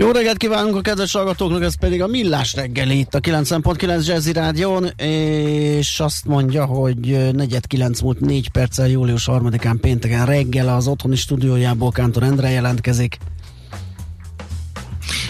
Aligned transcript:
Jó 0.00 0.10
reggelt 0.10 0.36
kívánunk 0.36 0.76
a 0.76 0.80
kedves 0.80 1.12
hallgatóknak, 1.12 1.62
ez 1.62 1.78
pedig 1.78 2.02
a 2.02 2.06
Millás 2.06 2.54
reggeli 2.54 2.98
itt 2.98 3.14
a 3.14 3.20
90.9 3.20 4.06
Jazzy 4.06 4.32
Rádión, 4.32 4.86
és 4.96 6.00
azt 6.00 6.24
mondja, 6.24 6.64
hogy 6.64 7.32
negyed 7.32 7.66
kilenc 7.66 8.00
múlt 8.00 8.20
négy 8.20 8.48
perccel 8.48 8.88
július 8.88 9.24
3-án 9.26 9.76
pénteken 9.80 10.26
reggel 10.26 10.68
az 10.68 10.86
otthoni 10.86 11.16
stúdiójából 11.16 11.90
Kántor 11.90 12.22
Endre 12.22 12.50
jelentkezik. 12.50 13.18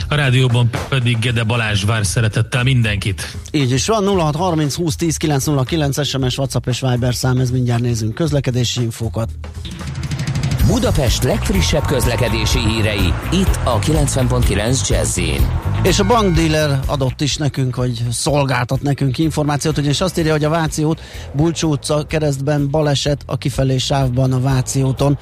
A 0.08 0.14
rádióban 0.14 0.70
pedig 0.88 1.18
Gede 1.18 1.44
Balázs 1.44 1.84
vár 1.84 2.06
szeretettel 2.06 2.62
mindenkit. 2.62 3.36
Így 3.50 3.70
is 3.70 3.86
van, 3.86 4.04
0630 4.04 4.74
20 4.74 4.96
10 4.96 5.16
909 5.16 6.06
SMS, 6.06 6.38
WhatsApp 6.38 6.66
és 6.66 6.80
Viber 6.80 7.14
szám, 7.14 7.38
ez 7.38 7.50
mindjárt 7.50 7.82
nézünk 7.82 8.14
közlekedési 8.14 8.82
infókat. 8.82 9.30
Budapest 10.70 11.22
legfrissebb 11.22 11.86
közlekedési 11.86 12.58
hírei, 12.58 13.12
itt 13.32 13.58
a 13.64 13.78
90.9 13.78 14.88
jazz 14.88 15.18
És 15.82 15.98
a 15.98 16.04
bankdíler 16.04 16.80
adott 16.86 17.20
is 17.20 17.36
nekünk, 17.36 17.74
hogy 17.74 18.04
szolgáltat 18.10 18.82
nekünk 18.82 19.18
információt, 19.18 19.78
ugyanis 19.78 20.00
azt 20.00 20.18
írja, 20.18 20.32
hogy 20.32 20.44
a 20.44 20.48
Váci 20.48 20.84
út, 20.84 21.00
Bulcsú 21.32 21.70
utca 21.70 22.04
keresztben 22.06 22.70
baleset 22.70 23.22
a 23.26 23.36
kifelé 23.36 23.78
sávban 23.78 24.32
a 24.32 24.40
Váci 24.40 24.82
úton. 24.82 25.18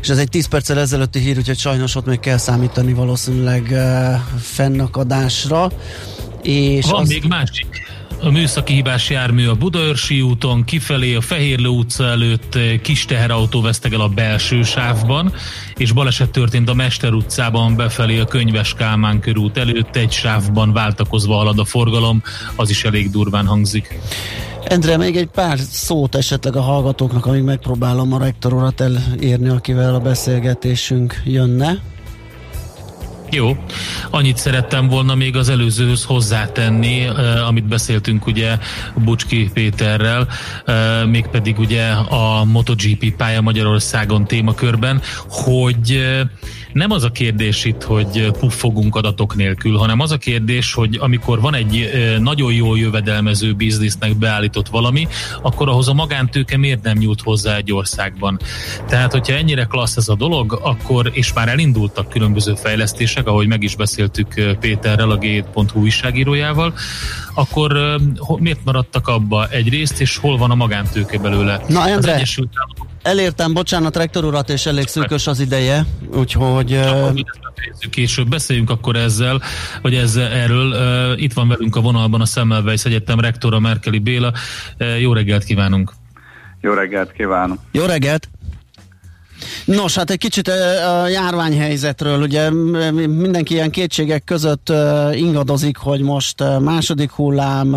És 0.00 0.08
ez 0.08 0.18
egy 0.18 0.28
10 0.28 0.46
perccel 0.46 0.78
ezelőtti 0.78 1.18
hír, 1.18 1.38
úgyhogy 1.38 1.58
sajnos 1.58 1.94
ott 1.94 2.06
még 2.06 2.20
kell 2.20 2.38
számítani 2.38 2.92
valószínűleg 2.92 3.66
uh, 3.70 4.40
fennakadásra. 4.40 5.70
És 6.42 6.86
Van 6.86 7.00
az... 7.00 7.08
még 7.08 7.24
másik 7.24 7.82
a 8.22 8.30
műszaki 8.30 8.74
hibás 8.74 9.10
jármű 9.10 9.46
a 9.46 9.54
Budaörsi 9.54 10.20
úton, 10.20 10.64
kifelé 10.64 11.14
a 11.14 11.20
Fehérlő 11.20 11.68
utca 11.68 12.04
előtt 12.04 12.54
eh, 12.54 12.78
kis 12.78 13.04
teherautó 13.04 13.60
vesztegel 13.60 14.00
a 14.00 14.08
belső 14.08 14.62
sávban, 14.62 15.32
és 15.76 15.92
baleset 15.92 16.30
történt 16.30 16.68
a 16.68 16.74
Mester 16.74 17.12
utcában 17.12 17.76
befelé 17.76 18.18
a 18.18 18.24
Könyves 18.24 18.74
Kálmán 18.74 19.20
körút 19.20 19.58
előtt, 19.58 19.96
egy 19.96 20.12
sávban 20.12 20.72
váltakozva 20.72 21.34
halad 21.34 21.58
a 21.58 21.64
forgalom, 21.64 22.22
az 22.56 22.70
is 22.70 22.84
elég 22.84 23.10
durván 23.10 23.46
hangzik. 23.46 23.98
Endre, 24.64 24.96
még 24.96 25.16
egy 25.16 25.28
pár 25.28 25.58
szót 25.58 26.14
esetleg 26.14 26.56
a 26.56 26.60
hallgatóknak, 26.60 27.26
amíg 27.26 27.42
megpróbálom 27.42 28.12
a 28.12 28.18
rektororat 28.18 28.80
elérni, 28.80 29.48
akivel 29.48 29.94
a 29.94 30.00
beszélgetésünk 30.00 31.22
jönne. 31.24 31.91
Jó, 33.34 33.56
annyit 34.10 34.36
szerettem 34.36 34.88
volna 34.88 35.14
még 35.14 35.36
az 35.36 35.48
előzőhöz 35.48 36.04
hozzátenni, 36.04 37.00
eh, 37.00 37.48
amit 37.48 37.64
beszéltünk 37.64 38.26
ugye 38.26 38.58
Bucski 38.94 39.50
Péterrel, 39.54 40.28
eh, 40.64 41.06
mégpedig 41.06 41.58
ugye 41.58 41.90
a 41.90 42.44
MotoGP 42.44 43.16
pálya 43.16 43.40
Magyarországon 43.40 44.24
témakörben, 44.26 45.00
hogy 45.28 45.90
eh, 45.90 46.20
nem 46.72 46.90
az 46.90 47.04
a 47.04 47.10
kérdés 47.10 47.64
itt, 47.64 47.82
hogy 47.82 48.30
puffogunk 48.38 48.96
adatok 48.96 49.34
nélkül, 49.34 49.76
hanem 49.76 50.00
az 50.00 50.10
a 50.10 50.16
kérdés, 50.16 50.74
hogy 50.74 50.98
amikor 51.00 51.40
van 51.40 51.54
egy 51.54 51.90
nagyon 52.18 52.52
jól 52.52 52.78
jövedelmező 52.78 53.52
biznisznek 53.52 54.16
beállított 54.16 54.68
valami, 54.68 55.08
akkor 55.42 55.68
ahhoz 55.68 55.88
a 55.88 55.94
magántőke 55.94 56.56
miért 56.56 56.82
nem 56.82 56.98
nyújt 56.98 57.20
hozzá 57.20 57.56
egy 57.56 57.72
országban. 57.72 58.38
Tehát, 58.88 59.12
hogyha 59.12 59.34
ennyire 59.34 59.64
klassz 59.64 59.96
ez 59.96 60.08
a 60.08 60.14
dolog, 60.14 60.60
akkor, 60.62 61.10
és 61.12 61.32
már 61.32 61.48
elindultak 61.48 62.08
különböző 62.08 62.54
fejlesztések, 62.54 63.26
ahogy 63.26 63.46
meg 63.46 63.62
is 63.62 63.76
beszéltük 63.76 64.56
Péterrel, 64.60 65.10
a 65.10 65.18
G7.hu 65.18 65.80
újságírójával, 65.80 66.74
akkor 67.34 67.96
miért 68.38 68.64
maradtak 68.64 69.08
abba 69.08 69.48
egy 69.48 69.68
részt, 69.68 70.00
és 70.00 70.16
hol 70.16 70.36
van 70.36 70.50
a 70.50 70.54
magántőke 70.54 71.18
belőle? 71.18 71.60
Na, 71.68 71.88
Endre, 71.88 71.96
az 71.96 72.06
Egyesült 72.06 72.50
Államok 72.54 72.91
Elértem, 73.02 73.52
bocsánat, 73.52 73.96
rektor 73.96 74.24
urat, 74.24 74.50
és 74.50 74.66
elég 74.66 74.86
szűkös 74.86 75.26
az 75.26 75.40
ideje, 75.40 75.84
úgyhogy... 76.14 76.72
Uh... 76.72 77.20
Később 77.90 78.28
beszéljünk 78.28 78.70
akkor 78.70 78.96
ezzel, 78.96 79.40
vagy 79.82 79.94
ezzel 79.94 80.32
erről. 80.32 80.70
Uh, 80.70 81.22
itt 81.22 81.32
van 81.32 81.48
velünk 81.48 81.76
a 81.76 81.80
vonalban 81.80 82.20
a 82.20 82.24
Semmelweis 82.24 82.84
Egyetem 82.84 83.20
rektora 83.20 83.60
Merkeli 83.60 83.98
Béla. 83.98 84.32
Uh, 84.78 85.00
jó 85.00 85.12
reggelt 85.12 85.44
kívánunk! 85.44 85.92
Jó 86.60 86.72
reggelt 86.72 87.12
kívánok! 87.12 87.58
Jó 87.72 87.84
reggelt! 87.84 88.28
Nos, 89.64 89.94
hát 89.96 90.10
egy 90.10 90.18
kicsit 90.18 90.48
a 90.48 91.08
járványhelyzetről, 91.08 92.22
ugye 92.22 92.50
mindenki 93.06 93.54
ilyen 93.54 93.70
kétségek 93.70 94.24
között 94.24 94.72
ingadozik, 95.12 95.76
hogy 95.76 96.00
most 96.00 96.44
második 96.60 97.10
hullám, 97.10 97.76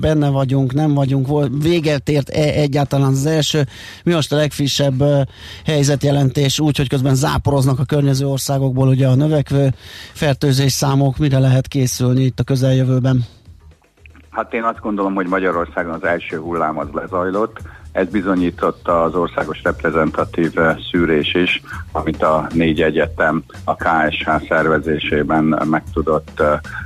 benne 0.00 0.28
vagyunk, 0.28 0.74
nem 0.74 0.94
vagyunk, 0.94 1.48
véget 1.62 2.08
ért 2.08 2.28
-e 2.28 2.42
egyáltalán 2.42 3.10
az 3.10 3.26
első. 3.26 3.66
Mi 4.04 4.12
most 4.12 4.32
a 4.32 4.36
legfrissebb 4.36 5.02
helyzetjelentés, 5.64 6.60
úgy, 6.60 6.76
hogy 6.76 6.88
közben 6.88 7.14
záporoznak 7.14 7.78
a 7.78 7.84
környező 7.84 8.26
országokból 8.26 8.88
ugye 8.88 9.06
a 9.06 9.14
növekvő 9.14 9.74
fertőzés 10.12 10.72
számok, 10.72 11.18
mire 11.18 11.38
lehet 11.38 11.68
készülni 11.68 12.22
itt 12.22 12.40
a 12.40 12.44
közeljövőben? 12.44 13.24
Hát 14.30 14.54
én 14.54 14.62
azt 14.62 14.80
gondolom, 14.80 15.14
hogy 15.14 15.26
Magyarországon 15.26 15.92
az 15.92 16.04
első 16.04 16.36
hullám 16.36 16.78
az 16.78 16.86
lezajlott, 16.92 17.60
ez 17.98 18.08
bizonyította 18.08 19.02
az 19.02 19.14
országos 19.14 19.62
reprezentatív 19.62 20.52
szűrés 20.90 21.34
is, 21.34 21.62
amit 21.92 22.22
a 22.22 22.46
négy 22.54 22.82
egyetem 22.82 23.42
a 23.64 23.76
KSH 23.76 24.30
szervezésében 24.48 25.44
meg 25.70 25.82
tudott 25.92 26.42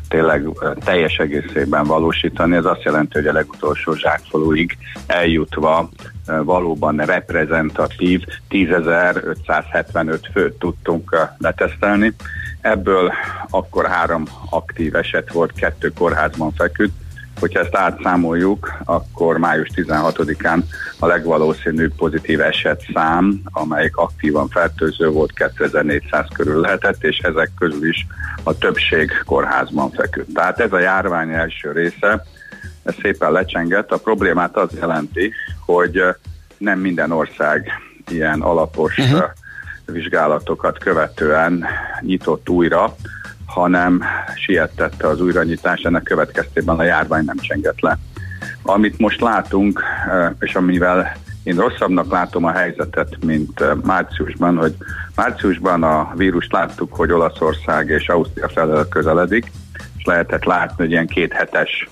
tényleg 0.09 0.49
teljes 0.85 1.17
egészében 1.17 1.85
valósítani. 1.85 2.57
Ez 2.57 2.65
azt 2.65 2.83
jelenti, 2.83 3.19
hogy 3.19 3.27
a 3.27 3.33
legutolsó 3.33 3.95
zsákfalúig 3.95 4.79
eljutva 5.07 5.89
valóban 6.27 6.97
reprezentatív 6.97 8.25
10.575 8.51 10.19
főt 10.33 10.59
tudtunk 10.59 11.17
letesztelni. 11.39 12.15
Ebből 12.61 13.13
akkor 13.51 13.87
három 13.87 14.25
aktív 14.51 14.95
eset 14.95 15.33
volt, 15.33 15.53
kettő 15.53 15.93
kórházban 15.99 16.53
feküdt, 16.53 17.02
Hogyha 17.43 17.61
ezt 17.61 17.77
átszámoljuk, 17.77 18.73
akkor 18.85 19.39
május 19.39 19.69
16-án 19.75 20.63
a 20.99 21.07
legvalószínűbb 21.07 21.95
pozitív 21.97 22.41
eset 22.41 22.85
szám, 22.95 23.41
amelyik 23.45 23.97
aktívan 23.97 24.49
fertőző 24.49 25.09
volt, 25.09 25.33
2400 25.33 26.27
körül 26.35 26.61
lehetett, 26.61 27.05
és 27.05 27.19
ezek 27.19 27.51
közül 27.59 27.89
is 27.89 28.07
a 28.43 28.59
többség 28.59 29.11
kórházban 29.25 29.91
feküdt. 29.91 30.35
Tehát 30.35 30.61
ez 30.61 30.73
a 30.73 30.79
járvány 30.79 31.31
első 31.31 31.73
része, 31.73 32.25
ez 32.83 32.95
szépen 33.03 33.33
lecsengett. 33.33 33.91
A 33.93 33.99
problémát 33.99 34.57
az 34.57 34.71
jelenti, 34.81 35.33
hogy 35.65 36.03
nem 36.59 36.79
minden 36.79 37.11
ország 37.11 37.71
ilyen 38.09 38.41
alapos 38.41 38.99
uh-huh. 38.99 39.25
vizsgálatokat 39.87 40.79
követően 40.79 41.67
nyitott 42.01 42.49
újra, 42.49 42.97
hanem 43.53 44.03
sietette 44.35 45.09
az 45.09 45.21
újranyitás, 45.21 45.81
ennek 45.81 46.03
következtében 46.03 46.79
a 46.79 46.83
járvány 46.83 47.25
nem 47.25 47.37
csengett 47.37 47.81
le. 47.81 47.99
Amit 48.63 48.99
most 48.99 49.21
látunk, 49.21 49.83
és 50.39 50.55
amivel 50.55 51.13
én 51.43 51.57
rosszabbnak 51.57 52.11
látom 52.11 52.45
a 52.45 52.53
helyzetet, 52.53 53.25
mint 53.25 53.85
márciusban, 53.85 54.57
hogy 54.57 54.75
márciusban 55.15 55.83
a 55.83 56.13
vírust 56.15 56.53
láttuk, 56.53 56.95
hogy 56.95 57.13
Olaszország 57.13 57.89
és 57.89 58.09
Ausztria 58.09 58.49
felől 58.49 58.89
közeledik, 58.89 59.53
és 59.97 60.05
lehetett 60.05 60.45
látni, 60.45 60.75
hogy 60.77 60.91
ilyen 60.91 61.07
kéthetes 61.07 61.89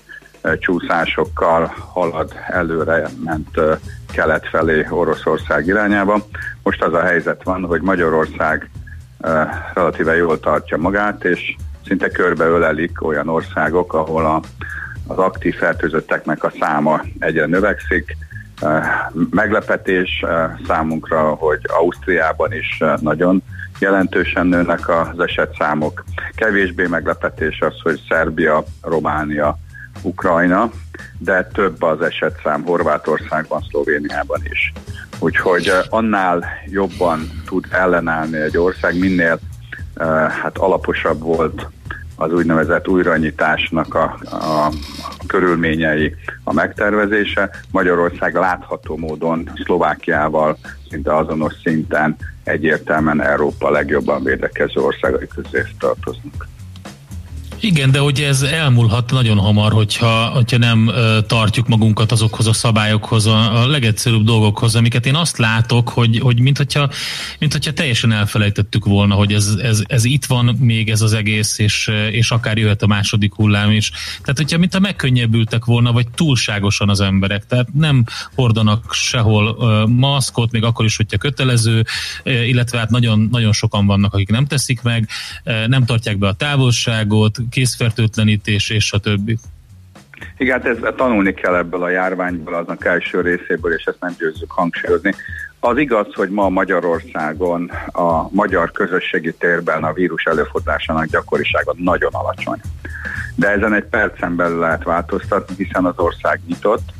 csúszásokkal 0.59 1.73
halad 1.93 2.33
előre, 2.47 3.07
ment 3.23 3.59
kelet 4.11 4.47
felé 4.47 4.85
Oroszország 4.89 5.67
irányába. 5.67 6.25
Most 6.63 6.83
az 6.83 6.93
a 6.93 7.01
helyzet 7.01 7.43
van, 7.43 7.63
hogy 7.63 7.81
Magyarország 7.81 8.69
relatíve 9.73 10.15
jól 10.15 10.39
tartja 10.39 10.77
magát, 10.77 11.23
és 11.23 11.55
szinte 11.85 12.09
körbeölelik 12.09 13.03
olyan 13.03 13.27
országok, 13.27 13.93
ahol 13.93 14.25
a, 14.25 14.41
az 15.07 15.17
aktív 15.17 15.55
fertőzötteknek 15.55 16.43
a 16.43 16.51
száma 16.59 17.01
egyre 17.19 17.45
növekszik. 17.45 18.17
Meglepetés 19.29 20.25
számunkra, 20.67 21.21
hogy 21.21 21.59
Ausztriában 21.67 22.53
is 22.53 22.83
nagyon 22.99 23.43
jelentősen 23.79 24.47
nőnek 24.47 24.89
az 24.89 25.19
esetszámok. 25.19 26.03
Kevésbé 26.35 26.87
meglepetés 26.87 27.59
az, 27.59 27.73
hogy 27.81 28.01
Szerbia, 28.09 28.63
Románia, 28.81 29.57
Ukrajna, 30.01 30.71
de 31.17 31.47
több 31.53 31.81
az 31.81 32.01
esetszám 32.01 32.63
Horvátországban, 32.63 33.65
Szlovéniában 33.69 34.41
is. 34.49 34.73
Úgyhogy 35.19 35.71
annál 35.89 36.45
jobban 36.65 37.41
tud 37.45 37.65
ellenállni 37.69 38.37
egy 38.37 38.57
ország, 38.57 38.99
minél 38.99 39.39
hát 40.41 40.57
alaposabb 40.57 41.19
volt 41.19 41.67
az 42.15 42.33
úgynevezett 42.33 42.87
újranyitásnak 42.87 43.95
a, 43.95 44.17
a, 44.31 44.35
a 44.65 44.71
körülményei, 45.27 46.15
a 46.43 46.53
megtervezése. 46.53 47.49
Magyarország 47.71 48.33
látható 48.33 48.97
módon 48.97 49.49
Szlovákiával 49.63 50.57
szinte 50.89 51.15
azonos 51.15 51.53
szinten 51.63 52.15
egyértelműen 52.43 53.21
Európa 53.21 53.69
legjobban 53.69 54.23
védekező 54.23 54.81
országai 54.81 55.27
közé 55.27 55.65
tartoznak. 55.79 56.47
Igen, 57.63 57.91
de 57.91 57.99
hogy 57.99 58.21
ez 58.21 58.41
elmúlhat 58.41 59.11
nagyon 59.11 59.37
hamar, 59.37 59.71
hogyha, 59.71 60.25
hogyha 60.25 60.57
nem 60.57 60.91
tartjuk 61.27 61.67
magunkat 61.67 62.11
azokhoz 62.11 62.47
a 62.47 62.53
szabályokhoz, 62.53 63.25
a, 63.25 63.61
a 63.61 63.67
legegyszerűbb 63.67 64.23
dolgokhoz, 64.23 64.75
amiket 64.75 65.05
én 65.05 65.15
azt 65.15 65.37
látok, 65.37 65.89
hogy, 65.89 66.19
hogy 66.19 66.39
mint, 66.39 66.57
hogyha, 66.57 66.89
mint 67.39 67.51
hogyha 67.51 67.73
teljesen 67.73 68.11
elfelejtettük 68.11 68.85
volna, 68.85 69.15
hogy 69.15 69.33
ez, 69.33 69.55
ez, 69.61 69.81
ez 69.87 70.03
itt 70.03 70.25
van 70.25 70.45
még 70.59 70.89
ez 70.89 71.01
az 71.01 71.13
egész, 71.13 71.59
és, 71.59 71.91
és 72.11 72.31
akár 72.31 72.57
jöhet 72.57 72.81
a 72.81 72.87
második 72.87 73.33
hullám 73.33 73.71
is. 73.71 73.91
Tehát, 74.21 74.37
hogyha 74.37 74.57
mint 74.57 74.75
a 74.75 74.79
megkönnyebbültek 74.79 75.65
volna, 75.65 75.91
vagy 75.91 76.07
túlságosan 76.15 76.89
az 76.89 77.01
emberek, 77.01 77.45
tehát 77.45 77.73
nem 77.73 78.05
hordanak 78.35 78.93
sehol 78.93 79.57
maszkot, 79.87 80.51
még 80.51 80.63
akkor 80.63 80.85
is, 80.85 80.95
hogyha 80.95 81.17
kötelező, 81.17 81.85
illetve 82.23 82.77
hát 82.77 82.89
nagyon, 82.89 83.27
nagyon 83.31 83.53
sokan 83.53 83.85
vannak, 83.85 84.13
akik 84.13 84.29
nem 84.29 84.45
teszik 84.45 84.81
meg, 84.81 85.09
nem 85.67 85.85
tartják 85.85 86.17
be 86.17 86.27
a 86.27 86.33
távolságot, 86.33 87.39
készfertőtlenítés 87.51 88.69
és 88.69 88.91
a 88.91 88.99
többi. 88.99 89.37
Igen, 90.37 90.61
hát 90.61 90.69
ez, 90.69 90.93
tanulni 90.95 91.33
kell 91.33 91.55
ebből 91.55 91.83
a 91.83 91.89
járványból, 91.89 92.53
aznak 92.53 92.85
első 92.85 93.21
részéből, 93.21 93.73
és 93.73 93.83
ezt 93.83 93.99
nem 93.99 94.15
győzzük 94.17 94.51
hangsúlyozni. 94.51 95.15
Az 95.59 95.77
igaz, 95.77 96.07
hogy 96.13 96.29
ma 96.29 96.49
Magyarországon 96.49 97.71
a 97.85 98.31
magyar 98.31 98.71
közösségi 98.71 99.33
térben 99.33 99.83
a 99.83 99.93
vírus 99.93 100.23
előfordulásának 100.23 101.05
gyakorisága 101.05 101.73
nagyon 101.77 102.13
alacsony. 102.13 102.59
De 103.35 103.49
ezen 103.49 103.73
egy 103.73 103.85
percen 103.85 104.35
belül 104.35 104.59
lehet 104.59 104.83
változtatni, 104.83 105.55
hiszen 105.57 105.85
az 105.85 105.97
ország 105.97 106.39
nyitott, 106.47 106.93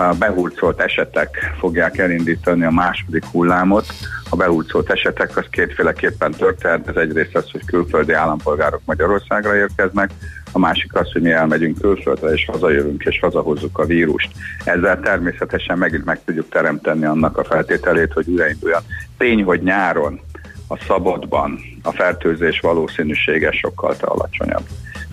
a 0.00 0.14
behurcolt 0.18 0.80
esetek 0.80 1.54
fogják 1.58 1.98
elindítani 1.98 2.64
a 2.64 2.70
második 2.70 3.24
hullámot. 3.24 3.86
A 4.30 4.36
behurcolt 4.36 4.90
esetek 4.90 5.36
az 5.36 5.44
kétféleképpen 5.50 6.30
történt. 6.30 6.88
Ez 6.88 6.96
egyrészt 6.96 7.36
az, 7.36 7.50
hogy 7.50 7.64
külföldi 7.64 8.12
állampolgárok 8.12 8.80
Magyarországra 8.84 9.56
érkeznek, 9.56 10.10
a 10.52 10.58
másik 10.58 10.94
az, 10.94 11.12
hogy 11.12 11.22
mi 11.22 11.30
elmegyünk 11.30 11.80
külföldre, 11.80 12.28
és 12.28 12.44
hazajövünk, 12.52 13.02
és 13.02 13.18
hazahozzuk 13.20 13.78
a 13.78 13.84
vírust. 13.84 14.30
Ezzel 14.64 15.00
természetesen 15.00 15.78
megint 15.78 16.04
meg 16.04 16.20
tudjuk 16.24 16.48
teremteni 16.48 17.04
annak 17.04 17.38
a 17.38 17.44
feltételét, 17.44 18.12
hogy 18.12 18.28
újrainduljon. 18.28 18.82
Tény, 19.16 19.44
hogy 19.44 19.62
nyáron 19.62 20.20
a 20.68 20.78
szabadban 20.86 21.58
a 21.82 21.92
fertőzés 21.92 22.60
valószínűsége 22.60 23.50
sokkal 23.50 23.94
alacsonyabb. 24.00 24.64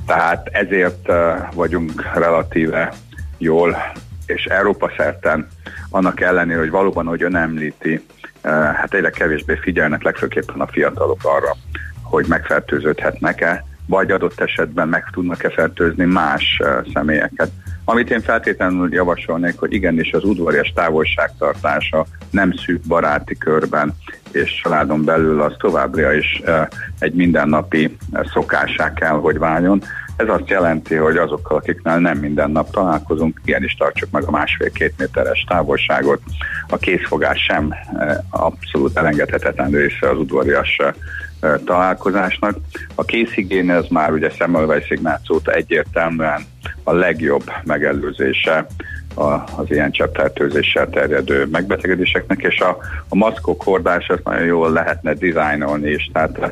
Tehát 0.06 0.50
ezért 0.52 1.10
eh, 1.10 1.48
vagyunk 1.54 2.04
relatíve 2.14 2.94
jól 3.38 3.78
és 4.26 4.46
Európa 4.46 4.92
szerten 4.98 5.48
annak 5.90 6.22
ellenére, 6.22 6.60
hogy 6.60 6.70
valóban, 6.70 7.06
hogy 7.06 7.24
ön 7.24 7.36
említi, 7.36 8.06
eh, 8.42 8.52
hát 8.52 8.90
tényleg 8.90 9.12
kevésbé 9.12 9.56
figyelnek 9.62 10.04
legfőképpen 10.04 10.60
a 10.60 10.68
fiatalok 10.68 11.20
arra, 11.24 11.56
hogy 12.02 12.26
megfertőződhetnek-e, 12.28 13.66
vagy 13.88 14.12
adott 14.12 14.40
esetben 14.40 14.88
meg 14.88 15.10
tudnak-e 15.12 15.50
fertőzni 15.50 16.06
más 16.06 16.62
eh, 16.64 16.78
személyeket. 16.94 17.52
Amit 17.86 18.12
én 18.12 18.22
feltétlenül 18.22 18.94
javasolnék, 18.94 19.60
hogy 19.60 19.74
igenis 19.74 20.12
az 20.12 20.24
udvarias 20.24 20.74
távolságtartása 20.76 22.06
nem 22.30 22.54
szűk 22.66 22.82
baráti 22.82 23.38
körben 23.38 23.96
és 24.32 24.62
családon 24.64 25.04
belül 25.04 25.42
az 25.42 25.56
továbbra 25.58 26.14
is 26.14 26.42
eh, 26.46 26.68
egy 27.00 27.14
mindennapi 27.14 27.98
szokásá 28.34 28.94
kell, 28.94 29.16
hogy 29.16 29.38
váljon. 29.38 29.82
Ez 30.16 30.28
azt 30.28 30.50
jelenti, 30.50 30.96
hogy 30.96 31.18
azokkal, 31.18 31.58
akiknál 31.58 32.00
nem 32.00 32.18
minden 32.18 32.52
nap 32.52 32.72
találkozunk, 32.72 33.42
igenis 33.46 33.74
tartsuk 33.74 34.12
meg 34.12 34.24
a 34.24 34.32
másfél-két 34.32 34.94
méteres 34.98 35.46
távolságot. 35.48 36.22
A 36.68 36.78
készfogás 36.78 37.44
sem 37.44 37.74
eh, 37.74 38.18
abszolút 38.30 38.98
elengedhetetlen 38.98 39.72
része 39.72 40.10
az 40.10 40.18
udvarias 40.18 40.78
eh, 40.78 40.94
találkozásnak. 41.66 42.58
A 42.96 43.04
készigén 43.04 43.72
ez 43.72 43.86
már 43.90 44.12
ugye 44.12 44.30
Semmelweis 44.30 44.90
Ignációta 44.90 45.52
egyértelműen 45.52 46.46
a 46.84 46.94
legjobb 46.94 47.44
megelőzése 47.64 48.66
az 49.16 49.66
ilyen 49.72 49.92
cseppfertőzéssel 49.92 50.90
terjedő 50.90 51.48
megbetegedéseknek, 51.52 52.42
és 52.42 52.60
a, 52.60 52.78
a 53.10 53.16
maszkok 53.16 53.62
hordása 53.62 54.14
azt 54.14 54.24
nagyon 54.24 54.46
jól 54.46 54.72
lehetne 54.72 55.14
dizájnolni 55.14 55.90
is, 55.90 56.10
tehát 56.14 56.38
eh, 56.38 56.52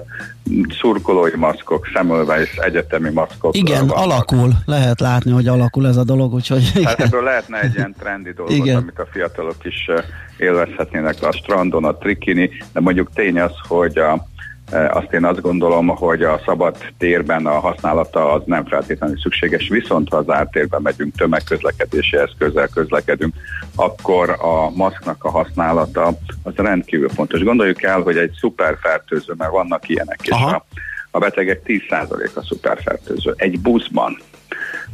szurkolói 0.80 1.36
maszkok, 1.36 1.86
Semmelweis 1.86 2.56
egyetemi 2.56 3.10
maszkok. 3.10 3.56
Igen, 3.56 3.88
vannak. 3.88 4.06
alakul, 4.06 4.51
lehet 4.65 5.00
látni, 5.00 5.31
hogy 5.31 5.48
alakul 5.48 5.88
ez 5.88 5.98
a 5.98 6.04
dolog, 6.04 6.33
úgyhogy 6.33 6.71
igen. 6.75 6.86
Hát 6.86 7.00
ebből 7.00 7.24
lehetne 7.24 7.62
egy 7.62 7.75
ilyen 7.75 7.95
trendi 8.00 8.33
dolgot, 8.36 8.56
igen. 8.56 8.75
amit 8.75 9.00
a 9.00 9.07
fiatalok 9.12 9.65
is 9.65 9.86
eh, 9.88 10.04
élvezhetnének 10.38 11.15
a 11.21 11.31
strandon, 11.31 11.86
a 11.86 11.98
trikini, 11.98 12.50
de 12.74 12.80
mondjuk 12.80 13.10
tény 13.13 13.39
az, 13.39 13.54
hogy 13.68 13.98
a 13.98 14.27
azt 14.71 15.13
én 15.13 15.25
azt 15.25 15.42
gondolom, 15.42 15.88
hogy 15.88 16.24
a 16.24 16.42
szabad 16.45 16.77
térben 16.98 17.45
a 17.45 17.60
használata 17.60 18.31
az 18.31 18.42
nem 18.45 18.65
feltétlenül 18.65 19.19
szükséges, 19.19 19.68
viszont 19.68 20.10
ha 20.10 20.18
az 20.18 20.30
ártérben 20.30 20.81
megyünk, 20.81 21.15
tömegközlekedési 21.15 22.18
eszközzel 22.18 22.68
közlekedünk, 22.68 23.33
akkor 23.75 24.30
a 24.30 24.69
maszknak 24.69 25.24
a 25.24 25.30
használata 25.30 26.12
az 26.44 26.54
rendkívül 26.56 27.10
fontos. 27.10 27.44
Gondoljuk 27.44 27.83
el, 27.83 28.01
hogy 28.01 28.18
egy 28.18 28.31
szuperfertőző, 28.39 29.33
mert 29.38 29.51
vannak 29.51 29.89
ilyenek 29.89 30.19
is, 30.24 30.30
a, 30.30 30.65
a 31.12 31.19
betegek 31.19 31.62
10%-a 31.65 32.44
szuperfertőző. 32.44 33.33
Egy 33.36 33.60
buszban, 33.60 34.18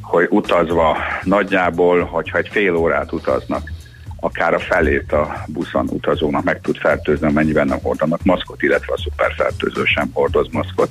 hogy 0.01 0.27
utazva 0.29 0.97
nagyjából, 1.23 2.03
hogyha 2.03 2.37
egy 2.37 2.49
fél 2.51 2.75
órát 2.75 3.11
utaznak, 3.11 3.71
akár 4.19 4.53
a 4.53 4.59
felét 4.59 5.11
a 5.11 5.43
buszon 5.47 5.87
utazónak 5.89 6.43
meg 6.43 6.61
tud 6.61 6.77
fertőzni, 6.77 7.27
amennyiben 7.27 7.67
nem 7.67 7.79
hordanak 7.81 8.23
maszkot, 8.23 8.61
illetve 8.61 8.93
a 8.93 8.97
szuperfertőző 8.97 9.83
sem 9.83 10.09
hordoz 10.13 10.47
maszkot. 10.51 10.89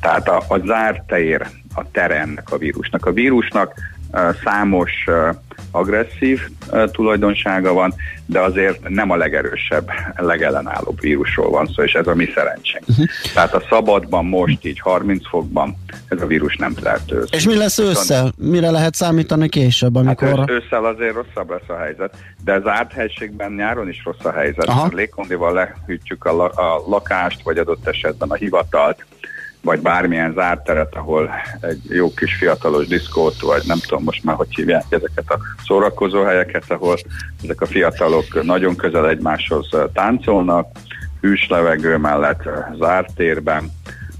Tehát 0.00 0.28
a, 0.28 0.42
a 0.48 0.58
zárt 0.58 1.06
tér 1.06 1.46
a 1.74 1.90
terennek 1.90 2.52
a 2.52 2.58
vírusnak. 2.58 3.06
A 3.06 3.12
vírusnak 3.12 3.74
számos 4.44 4.92
agresszív 5.70 6.40
tulajdonsága 6.92 7.72
van, 7.72 7.94
de 8.26 8.40
azért 8.40 8.88
nem 8.88 9.10
a 9.10 9.16
legerősebb, 9.16 9.90
legellenállóbb 10.16 11.00
vírusról 11.00 11.50
van 11.50 11.66
szó, 11.74 11.82
és 11.82 11.92
ez 11.92 12.06
a 12.06 12.14
mi 12.14 12.28
szerencsénk. 12.34 12.84
Uh-huh. 12.88 13.06
Tehát 13.34 13.54
a 13.54 13.62
szabadban 13.68 14.24
most 14.24 14.64
így 14.64 14.80
30 14.80 15.28
fokban 15.28 15.76
ez 16.08 16.22
a 16.22 16.26
vírus 16.26 16.56
nem 16.56 16.74
fertőz. 16.74 17.28
És 17.32 17.46
mi 17.46 17.56
lesz 17.56 17.78
ősszel? 17.78 18.32
Mire 18.36 18.70
lehet 18.70 18.94
számítani 18.94 19.48
később, 19.48 19.96
amikor... 19.96 20.38
Hát 20.38 20.50
ősszel 20.50 20.84
azért 20.84 21.14
rosszabb 21.14 21.50
lesz 21.50 21.68
a 21.68 21.78
helyzet, 21.78 22.14
de 22.44 22.52
az 22.52 22.66
árt 22.66 22.92
helységben 22.92 23.52
nyáron 23.52 23.88
is 23.88 24.02
rossz 24.04 24.24
a 24.24 24.32
helyzet. 24.32 24.64
Aha. 24.64 24.88
Légkondival 24.92 25.52
lehűtjük 25.52 26.24
a, 26.24 26.36
la- 26.36 26.52
a 26.52 26.82
lakást, 26.86 27.42
vagy 27.42 27.58
adott 27.58 27.86
esetben 27.86 28.28
a 28.28 28.34
hivatalt, 28.34 29.04
vagy 29.68 29.80
bármilyen 29.80 30.32
zárt 30.32 30.64
teret, 30.64 30.94
ahol 30.94 31.30
egy 31.60 31.80
jó 31.88 32.14
kis 32.14 32.34
fiatalos 32.34 32.86
diszkót, 32.86 33.40
vagy 33.40 33.62
nem 33.66 33.78
tudom 33.78 34.04
most 34.04 34.24
már, 34.24 34.36
hogy 34.36 34.54
hívják 34.54 34.84
ezeket 34.88 35.30
a 35.30 35.38
szórakozó 35.66 36.22
helyeket, 36.22 36.64
ahol 36.68 36.96
ezek 37.42 37.60
a 37.60 37.66
fiatalok 37.66 38.42
nagyon 38.44 38.76
közel 38.76 39.08
egymáshoz 39.08 39.68
táncolnak, 39.92 40.66
hűs 41.20 41.46
levegő 41.48 41.96
mellett 41.96 42.42
zárt 42.78 43.14
térben, 43.14 43.70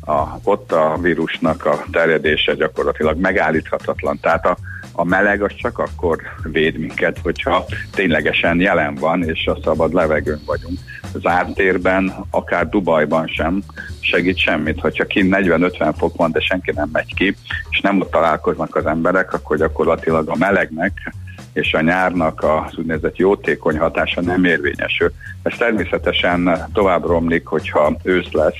a, 0.04 0.22
ott 0.42 0.72
a 0.72 0.98
vírusnak 1.00 1.64
a 1.64 1.84
terjedése 1.92 2.54
gyakorlatilag 2.54 3.20
megállíthatatlan. 3.20 4.18
Tehát 4.20 4.46
a, 4.46 4.56
a 4.92 5.04
meleg 5.04 5.42
az 5.42 5.52
csak 5.56 5.78
akkor 5.78 6.20
véd 6.42 6.78
minket, 6.78 7.18
hogyha 7.22 7.64
ténylegesen 7.94 8.60
jelen 8.60 8.94
van, 8.94 9.22
és 9.24 9.46
a 9.46 9.58
szabad 9.64 9.92
levegőn 9.92 10.40
vagyunk. 10.46 10.78
Zárt 11.14 11.54
térben, 11.54 12.12
akár 12.30 12.68
Dubajban 12.68 13.26
sem 13.26 13.62
segít 14.00 14.38
semmit, 14.38 14.80
hogyha 14.80 15.04
kint 15.04 15.36
40-50 15.36 15.94
fok 15.96 16.16
van, 16.16 16.32
de 16.32 16.40
senki 16.40 16.72
nem 16.74 16.88
megy 16.92 17.14
ki, 17.14 17.36
és 17.70 17.80
nem 17.80 18.00
ott 18.00 18.10
találkoznak 18.10 18.76
az 18.76 18.86
emberek, 18.86 19.32
akkor 19.32 19.56
gyakorlatilag 19.56 20.28
a 20.28 20.36
melegnek 20.36 21.12
és 21.52 21.74
a 21.74 21.80
nyárnak 21.80 22.42
az 22.42 22.78
úgynevezett 22.78 23.16
jótékony 23.16 23.78
hatása 23.78 24.20
nem 24.20 24.44
érvényesül. 24.44 25.12
Ez 25.42 25.52
természetesen 25.58 26.66
tovább 26.72 27.06
romlik, 27.06 27.46
hogyha 27.46 27.96
ősz 28.02 28.32
lesz, 28.32 28.58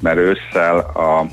mert 0.00 0.16
ősszel 0.16 0.78
a 0.78 1.26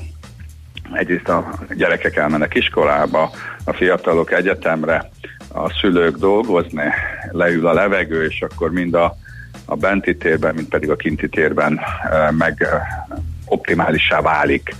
egyrészt 0.92 1.28
a 1.28 1.58
gyerekek 1.76 2.16
elmennek 2.16 2.54
iskolába, 2.54 3.30
a 3.64 3.72
fiatalok 3.72 4.32
egyetemre, 4.32 5.10
a 5.52 5.70
szülők 5.70 6.16
dolgozni, 6.16 6.92
leül 7.30 7.66
a 7.66 7.72
levegő, 7.72 8.24
és 8.24 8.42
akkor 8.42 8.70
mind 8.70 8.94
a, 8.94 9.16
a 9.64 9.76
benti 9.76 10.16
térben, 10.16 10.54
mind 10.54 10.68
pedig 10.68 10.90
a 10.90 10.96
kinti 10.96 11.28
térben 11.28 11.80
meg 12.30 12.66
optimálissá 13.44 14.20
válik 14.20 14.74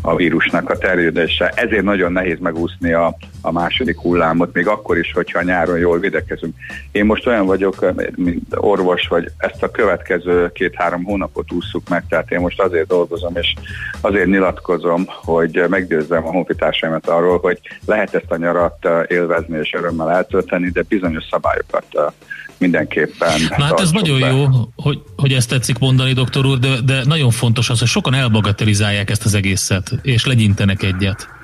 a 0.00 0.16
vírusnak 0.16 0.70
a 0.70 0.78
terjedése. 0.78 1.48
Ezért 1.48 1.84
nagyon 1.84 2.12
nehéz 2.12 2.38
megúszni 2.38 2.92
a, 2.92 3.16
a 3.46 3.52
második 3.52 3.98
hullámot, 3.98 4.52
még 4.52 4.66
akkor 4.66 4.98
is, 4.98 5.12
hogyha 5.12 5.42
nyáron 5.42 5.78
jól 5.78 5.98
védekezünk. 5.98 6.54
Én 6.92 7.04
most 7.04 7.26
olyan 7.26 7.46
vagyok, 7.46 7.92
mint 8.16 8.46
orvos, 8.50 9.06
vagy 9.08 9.30
ezt 9.36 9.62
a 9.62 9.70
következő 9.70 10.52
két-három 10.52 11.04
hónapot 11.04 11.52
ússzuk 11.52 11.88
meg, 11.88 12.04
tehát 12.08 12.30
én 12.30 12.40
most 12.40 12.60
azért 12.60 12.86
dolgozom, 12.86 13.36
és 13.36 13.54
azért 14.00 14.26
nyilatkozom, 14.26 15.04
hogy 15.06 15.64
meggyőzzem 15.68 16.26
a 16.26 16.30
honfitársaimat 16.30 17.08
arról, 17.08 17.38
hogy 17.38 17.60
lehet 17.84 18.14
ezt 18.14 18.30
a 18.30 18.36
nyarat 18.36 18.88
élvezni 19.06 19.58
és 19.58 19.74
örömmel 19.74 20.10
eltölteni, 20.10 20.70
de 20.70 20.82
bizonyos 20.88 21.24
szabályokat 21.30 21.86
mindenképpen. 22.58 23.40
Na 23.56 23.64
hát 23.64 23.80
ez 23.80 23.90
nagyon 23.90 24.20
be. 24.20 24.26
jó, 24.26 24.46
hogy, 24.76 25.02
hogy 25.16 25.32
ezt 25.32 25.48
tetszik 25.48 25.78
mondani, 25.78 26.12
doktor 26.12 26.46
úr, 26.46 26.58
de, 26.58 26.80
de 26.84 27.02
nagyon 27.04 27.30
fontos 27.30 27.70
az, 27.70 27.78
hogy 27.78 27.88
sokan 27.88 28.14
elbagatelizálják 28.14 29.10
ezt 29.10 29.24
az 29.24 29.34
egészet, 29.34 29.90
és 30.02 30.26
legyintenek 30.26 30.82
egyet. 30.82 31.35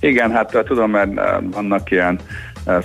Igen, 0.00 0.30
hát 0.30 0.64
tudom, 0.66 0.90
mert 0.90 1.10
vannak 1.42 1.90
ilyen 1.90 2.20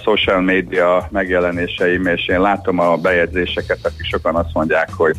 social 0.04 0.42
media 0.42 1.08
megjelenéseim, 1.12 2.06
és 2.06 2.28
én 2.28 2.42
látom 2.42 2.80
a 2.80 2.96
bejegyzéseket, 2.98 3.80
akik 3.82 4.06
sokan 4.06 4.36
azt 4.36 4.54
mondják, 4.54 4.90
hogy 4.94 5.16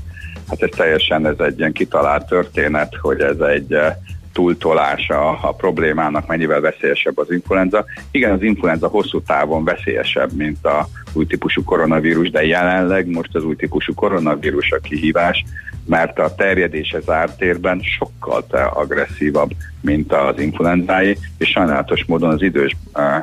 hát 0.48 0.62
ez 0.62 0.68
teljesen 0.76 1.26
ez 1.26 1.38
egy 1.38 1.58
ilyen 1.58 1.72
kitalált 1.72 2.26
történet, 2.26 2.96
hogy 3.00 3.20
ez 3.20 3.38
egy 3.38 3.76
túltolása 4.34 5.30
a 5.30 5.52
problémának, 5.52 6.26
mennyivel 6.26 6.60
veszélyesebb 6.60 7.18
az 7.18 7.30
influenza. 7.30 7.84
Igen, 8.10 8.32
az 8.32 8.42
influenza 8.42 8.88
hosszú 8.88 9.20
távon 9.22 9.64
veszélyesebb, 9.64 10.32
mint 10.32 10.66
a 10.66 10.88
új 11.12 11.26
típusú 11.26 11.64
koronavírus, 11.64 12.30
de 12.30 12.46
jelenleg 12.46 13.06
most 13.06 13.34
az 13.34 13.44
új 13.44 13.56
típusú 13.56 13.94
koronavírus 13.94 14.70
a 14.70 14.78
kihívás, 14.78 15.44
mert 15.86 16.18
a 16.18 16.34
terjedése 16.34 17.00
zárt 17.00 17.38
térben 17.38 17.80
sokkal 17.98 18.44
agresszívabb, 18.74 19.50
mint 19.80 20.12
az 20.12 20.38
influenzái, 20.38 21.18
és 21.38 21.48
sajnálatos 21.48 22.04
módon 22.04 22.30
az 22.30 22.42
idős 22.42 22.76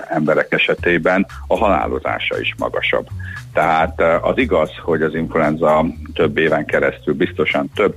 emberek 0.10 0.52
esetében 0.54 1.26
a 1.48 1.58
halálozása 1.58 2.40
is 2.40 2.56
magasabb. 2.58 3.08
Tehát 3.54 4.02
az 4.22 4.38
igaz, 4.38 4.70
hogy 4.84 5.02
az 5.02 5.16
influenza 5.16 5.86
több 6.14 6.38
éven 6.38 6.66
keresztül 6.66 7.14
biztosan 7.14 7.70
több 7.76 7.96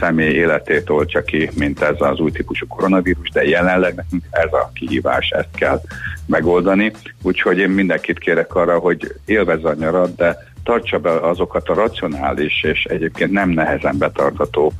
személy 0.00 0.32
életét 0.32 0.90
oltja 0.90 1.22
ki, 1.22 1.50
mint 1.54 1.82
ez 1.82 1.96
az 1.98 2.18
új 2.18 2.30
típusú 2.30 2.66
koronavírus, 2.66 3.30
de 3.30 3.44
jelenleg 3.44 3.94
nekünk 3.94 4.22
ez 4.30 4.52
a 4.52 4.70
kihívás, 4.74 5.30
ezt 5.30 5.54
kell 5.54 5.80
megoldani. 6.26 6.92
Úgyhogy 7.22 7.58
én 7.58 7.70
mindenkit 7.70 8.18
kérek 8.18 8.54
arra, 8.54 8.78
hogy 8.78 9.14
élvezze 9.24 9.68
a 9.68 9.74
nyarat, 9.74 10.14
de 10.14 10.46
tartsa 10.64 10.98
be 10.98 11.10
azokat 11.10 11.68
a 11.68 11.74
racionális 11.74 12.62
és 12.62 12.84
egyébként 12.84 13.30
nem 13.30 13.48
nehezen 13.48 13.98
betartató 13.98 14.72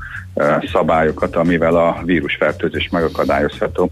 szabályokat, 0.72 1.36
amivel 1.36 1.76
a 1.76 2.00
vírusfertőzés 2.04 2.88
megakadályozható. 2.92 3.90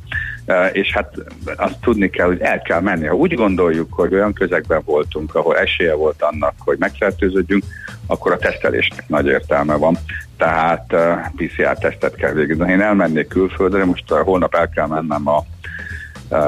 És 0.73 0.93
hát 0.93 1.15
azt 1.57 1.79
tudni 1.81 2.11
kell, 2.11 2.26
hogy 2.26 2.41
el 2.41 2.62
kell 2.62 2.81
menni. 2.81 3.07
Ha 3.07 3.15
úgy 3.15 3.35
gondoljuk, 3.35 3.93
hogy 3.93 4.15
olyan 4.15 4.33
közegben 4.33 4.83
voltunk, 4.85 5.35
ahol 5.35 5.57
esélye 5.57 5.95
volt 5.95 6.23
annak, 6.23 6.55
hogy 6.59 6.79
megfertőződjünk, 6.79 7.65
akkor 8.07 8.33
a 8.33 8.38
tesztelésnek 8.38 9.09
nagy 9.09 9.26
értelme 9.26 9.75
van. 9.75 9.99
Tehát 10.37 10.95
PCR 11.37 11.79
tesztet 11.79 12.15
kell 12.15 12.33
végezni. 12.33 12.73
Én 12.73 12.81
elmennék 12.81 13.29
külföldre, 13.29 13.85
most 13.85 14.09
holnap 14.09 14.55
el 14.55 14.69
kell 14.69 14.87
mennem 14.87 15.29
a 15.29 15.45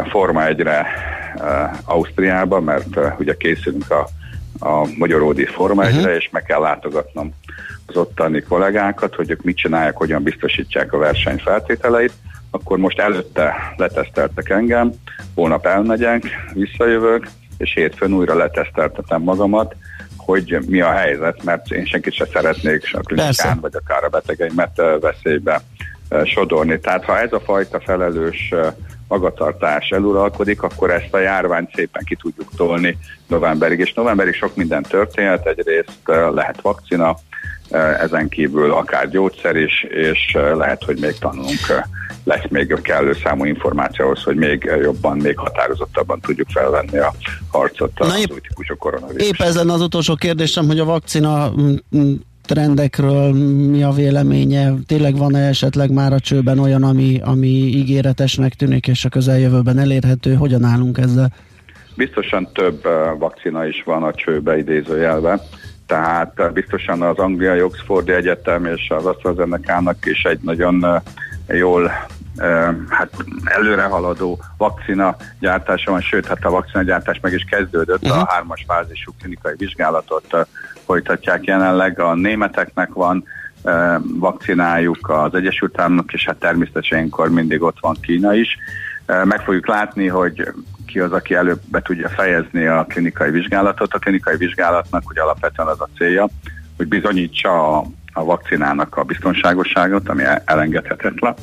Forma 0.08 0.42
1-re 0.44 0.86
Ausztriába, 1.84 2.60
mert 2.60 2.98
ugye 3.18 3.36
készülünk 3.36 3.90
a 3.90 4.08
a 4.58 4.86
Magyaródi 4.96 5.46
Forma 5.46 5.84
uh-huh. 5.84 6.14
és 6.14 6.28
meg 6.32 6.42
kell 6.42 6.60
látogatnom 6.60 7.34
az 7.86 7.96
ottani 7.96 8.42
kollégákat, 8.42 9.14
hogy 9.14 9.30
ők 9.30 9.42
mit 9.42 9.56
csinálják, 9.56 9.96
hogyan 9.96 10.22
biztosítsák 10.22 10.92
a 10.92 10.98
verseny 10.98 11.38
feltételeit. 11.38 12.12
Akkor 12.50 12.78
most 12.78 12.98
előtte 12.98 13.74
leteszteltek 13.76 14.48
engem, 14.48 14.92
holnap 15.34 15.66
elmegyek, 15.66 16.22
visszajövök, 16.52 17.28
és 17.58 17.72
hétfőn 17.74 18.12
újra 18.12 18.34
leteszteltetem 18.34 19.22
magamat, 19.22 19.74
hogy 20.16 20.58
mi 20.66 20.80
a 20.80 20.90
helyzet, 20.90 21.44
mert 21.44 21.70
én 21.70 21.84
senkit 21.84 22.14
se 22.14 22.26
szeretnék 22.32 22.90
a 22.92 23.00
klinikán, 23.00 23.58
vagy 23.60 23.74
akár 23.74 24.04
a 24.04 24.08
betegeimet 24.08 24.82
veszélybe 25.00 25.62
sodorni. 26.24 26.80
Tehát 26.80 27.04
ha 27.04 27.18
ez 27.18 27.32
a 27.32 27.40
fajta 27.40 27.80
felelős 27.80 28.54
magatartás 29.08 29.88
eluralkodik, 29.88 30.62
akkor 30.62 30.90
ezt 30.90 31.14
a 31.14 31.18
járványt 31.18 31.74
szépen 31.74 32.04
ki 32.04 32.16
tudjuk 32.16 32.48
tolni 32.56 32.98
novemberig. 33.26 33.78
És 33.78 33.92
novemberig 33.92 34.34
sok 34.34 34.56
minden 34.56 34.82
történhet, 34.82 35.46
egyrészt 35.46 35.98
lehet 36.34 36.60
vakcina, 36.60 37.16
ezen 38.00 38.28
kívül 38.28 38.72
akár 38.72 39.08
gyógyszer 39.10 39.56
is, 39.56 39.82
és 39.82 40.36
lehet, 40.54 40.84
hogy 40.84 40.98
még 41.00 41.18
tanulunk 41.18 41.86
lesz 42.24 42.48
még 42.48 42.80
kellő 42.82 43.16
számú 43.22 43.44
információhoz, 43.44 44.22
hogy 44.22 44.36
még 44.36 44.70
jobban, 44.82 45.16
még 45.16 45.38
határozottabban 45.38 46.20
tudjuk 46.20 46.48
felvenni 46.50 46.98
a 46.98 47.14
harcot 47.50 48.00
az 48.00 48.18
épp, 48.18 48.32
új 48.32 48.40
típusú 48.40 48.76
koronavírus. 48.76 49.26
Épp 49.26 49.40
ez 49.40 49.56
lenne 49.56 49.72
az 49.72 49.80
utolsó 49.80 50.14
kérdésem, 50.14 50.66
hogy 50.66 50.78
a 50.78 50.84
vakcina 50.84 51.52
trendekről 52.46 53.32
mi 53.70 53.82
a 53.82 53.90
véleménye? 53.90 54.72
Tényleg 54.86 55.16
van-e 55.16 55.48
esetleg 55.48 55.90
már 55.90 56.12
a 56.12 56.20
csőben 56.20 56.58
olyan, 56.58 56.82
ami, 56.82 57.20
ami 57.24 57.48
ígéretesnek 57.48 58.54
tűnik, 58.54 58.86
és 58.86 59.04
a 59.04 59.08
közeljövőben 59.08 59.78
elérhető? 59.78 60.34
Hogyan 60.34 60.64
állunk 60.64 60.98
ezzel? 60.98 61.32
Biztosan 61.96 62.48
több 62.52 62.82
vakcina 63.18 63.66
is 63.66 63.82
van 63.84 64.02
a 64.02 64.14
csőbe 64.14 64.58
idézőjelve, 64.58 65.40
tehát 65.88 66.52
biztosan 66.52 67.02
az 67.02 67.18
Angliai 67.18 67.62
Oxfordi 67.62 68.12
Egyetem 68.12 68.64
és 68.64 68.90
az 68.96 69.06
AstraZeneca-nak 69.06 70.06
is 70.06 70.22
egy 70.22 70.40
nagyon 70.40 71.02
jól 71.46 71.92
hát 72.88 73.10
előre 73.44 73.82
haladó 73.82 74.38
vakcina 74.56 75.16
gyártása 75.40 75.90
van, 75.90 76.00
sőt, 76.00 76.26
hát 76.26 76.44
a 76.44 76.50
vakcina 76.50 76.82
gyártás 76.82 77.20
meg 77.20 77.32
is 77.32 77.44
kezdődött, 77.50 78.02
uh-huh. 78.02 78.22
a 78.22 78.26
hármas 78.28 78.64
fázisú 78.66 79.12
klinikai 79.20 79.54
vizsgálatot 79.56 80.46
folytatják 80.84 81.44
jelenleg. 81.44 82.00
A 82.00 82.14
németeknek 82.14 82.92
van 82.92 83.24
vakcinájuk, 84.02 85.08
az 85.08 85.34
Egyesült 85.34 85.80
Államok, 85.80 86.12
és 86.12 86.24
hát 86.24 86.36
természetesen 86.36 87.12
mindig 87.28 87.62
ott 87.62 87.76
van 87.80 87.96
Kína 88.00 88.34
is. 88.34 88.56
Meg 89.06 89.40
fogjuk 89.40 89.66
látni, 89.66 90.06
hogy 90.06 90.52
ki 90.88 91.00
az, 91.00 91.12
aki 91.12 91.34
előbb 91.34 91.60
be 91.64 91.80
tudja 91.80 92.08
fejezni 92.08 92.66
a 92.66 92.84
klinikai 92.88 93.30
vizsgálatot. 93.30 93.94
A 93.94 93.98
klinikai 93.98 94.36
vizsgálatnak 94.36 95.10
ugye 95.10 95.22
alapvetően 95.22 95.68
az 95.68 95.80
a 95.80 95.88
célja, 95.96 96.28
hogy 96.76 96.88
bizonyítsa 96.88 97.76
a, 97.78 97.84
a 98.12 98.24
vakcinának 98.24 98.96
a 98.96 99.02
biztonságosságot, 99.02 100.08
ami 100.08 100.22
elengedhetetlen 100.44 101.34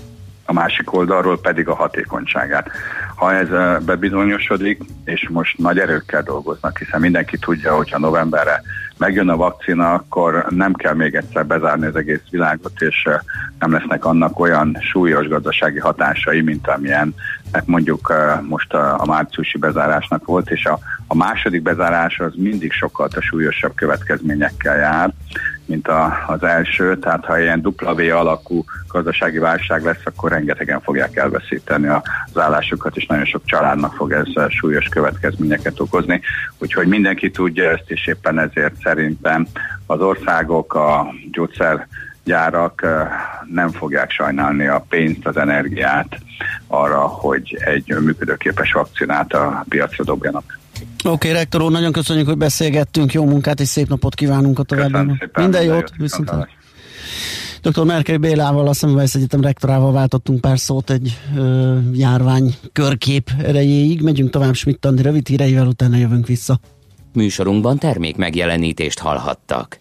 a 0.46 0.54
másik 0.54 0.94
oldalról 0.94 1.40
pedig 1.40 1.68
a 1.68 1.76
hatékonyságát. 1.76 2.70
Ha 3.16 3.34
ez 3.34 3.48
bebizonyosodik, 3.86 4.82
és 5.06 5.28
most 5.30 5.58
nagy 5.58 5.80
erőkkel 5.80 6.24
dolgoznak, 6.24 6.78
hiszen 6.78 7.00
mindenki 7.00 7.38
tudja, 7.38 7.76
hogyha 7.76 8.00
novemberre 8.00 8.62
megjön 8.98 9.30
a 9.30 9.36
vakcina, 9.36 9.94
akkor 9.94 10.46
nem 10.50 10.74
kell 10.74 10.94
még 10.94 11.16
egyszer 11.16 11.46
bezárni 11.46 11.86
az 11.86 11.96
egész 11.96 12.22
világot, 12.30 12.82
és 12.82 13.10
nem 13.60 13.72
lesznek 13.72 14.06
annak 14.06 14.40
olyan 14.40 14.78
súlyos 14.80 15.28
gazdasági 15.28 15.80
hatásai, 15.80 16.42
mint 16.42 16.68
amilyen 16.68 17.16
mondjuk 17.66 18.12
eh, 18.14 18.40
most 18.42 18.74
a, 18.74 19.02
a 19.02 19.06
márciusi 19.06 19.58
bezárásnak 19.58 20.26
volt, 20.26 20.50
és 20.52 20.66
a, 20.66 20.80
a 21.08 21.16
második 21.16 21.62
bezárás 21.62 22.20
az 22.20 22.34
mindig 22.36 22.72
sokkal 22.72 23.10
súlyosabb 23.20 23.76
következményekkel 23.76 24.78
jár, 24.78 25.14
mint 25.66 25.88
a, 25.88 26.24
az 26.28 26.44
első, 26.44 26.98
tehát 27.00 27.26
ha 27.26 27.40
ilyen 27.40 27.74
W 27.88 28.16
alakú 28.16 28.64
gazdasági 28.88 29.38
válság 29.38 29.84
lesz, 29.84 30.02
akkor 30.04 30.32
rengetegen 30.32 30.82
fogják 30.82 31.16
elveszíteni 31.16 31.88
az 31.88 32.40
állásukat, 32.40 32.96
és 32.98 33.06
nagyon 33.06 33.26
sok 33.26 33.46
családnak 33.46 33.94
fog 33.94 34.12
ez 34.12 34.52
súlyos 34.52 34.88
következményeket 34.88 35.80
okozni. 35.80 36.22
Úgyhogy 36.58 36.88
mindenki 36.88 37.32
tudja 37.32 37.70
ezt, 37.70 37.92
és 37.92 38.08
éppen 38.08 38.40
ezért 38.40 38.76
szerintem 38.84 39.48
az 39.86 40.00
országok, 40.00 40.74
a 40.74 41.14
gyógyszer 41.32 41.88
gyárak 42.24 42.84
eh, 42.84 43.08
nem 43.54 43.70
fogják 43.70 44.12
sajnálni 44.12 44.68
a 44.68 44.86
pénzt, 44.90 45.28
az 45.28 45.38
energiát 45.38 46.18
arra, 46.68 47.00
hogy 47.00 47.58
egy 47.60 47.96
működőképes 48.02 48.72
vakcinát 48.72 49.34
a 49.34 49.66
piacra 49.70 50.04
dobjanak. 50.04 50.60
Oké, 50.82 51.10
okay, 51.10 51.32
rektor 51.32 51.62
úr, 51.62 51.72
nagyon 51.72 51.92
köszönjük, 51.92 52.28
hogy 52.28 52.38
beszélgettünk, 52.38 53.14
jó 53.14 53.26
munkát 53.26 53.60
és 53.60 53.68
szép 53.68 53.88
napot 53.88 54.16
kívánunk 54.16 54.60
a 54.60 54.64
továbbiakban. 54.64 55.32
Minden, 55.34 55.64
jót, 55.64 55.92
viszont. 55.98 56.32
Dr. 57.62 57.84
Merkel 57.84 58.18
Bélával, 58.18 58.68
a 58.68 58.74
Szemüvegsz 58.74 59.16
Egyetem 59.16 59.42
rektorával 59.42 59.92
váltottunk 59.92 60.42
pár 60.42 60.60
szót 60.60 60.90
egy 60.90 61.20
ö, 61.38 61.78
járvány 61.94 62.56
körkép 62.74 63.30
erejéig. 63.44 64.02
Megyünk 64.02 64.30
tovább 64.30 64.56
Schmidt 64.56 64.86
Andi 64.86 65.02
rövid 65.02 65.28
híreivel, 65.28 65.68
utána 65.68 65.98
jövünk 65.98 66.28
vissza. 66.28 66.60
Műsorunkban 67.14 67.78
termék 67.78 68.16
megjelenítést 68.16 69.00
hallhattak. 69.00 69.80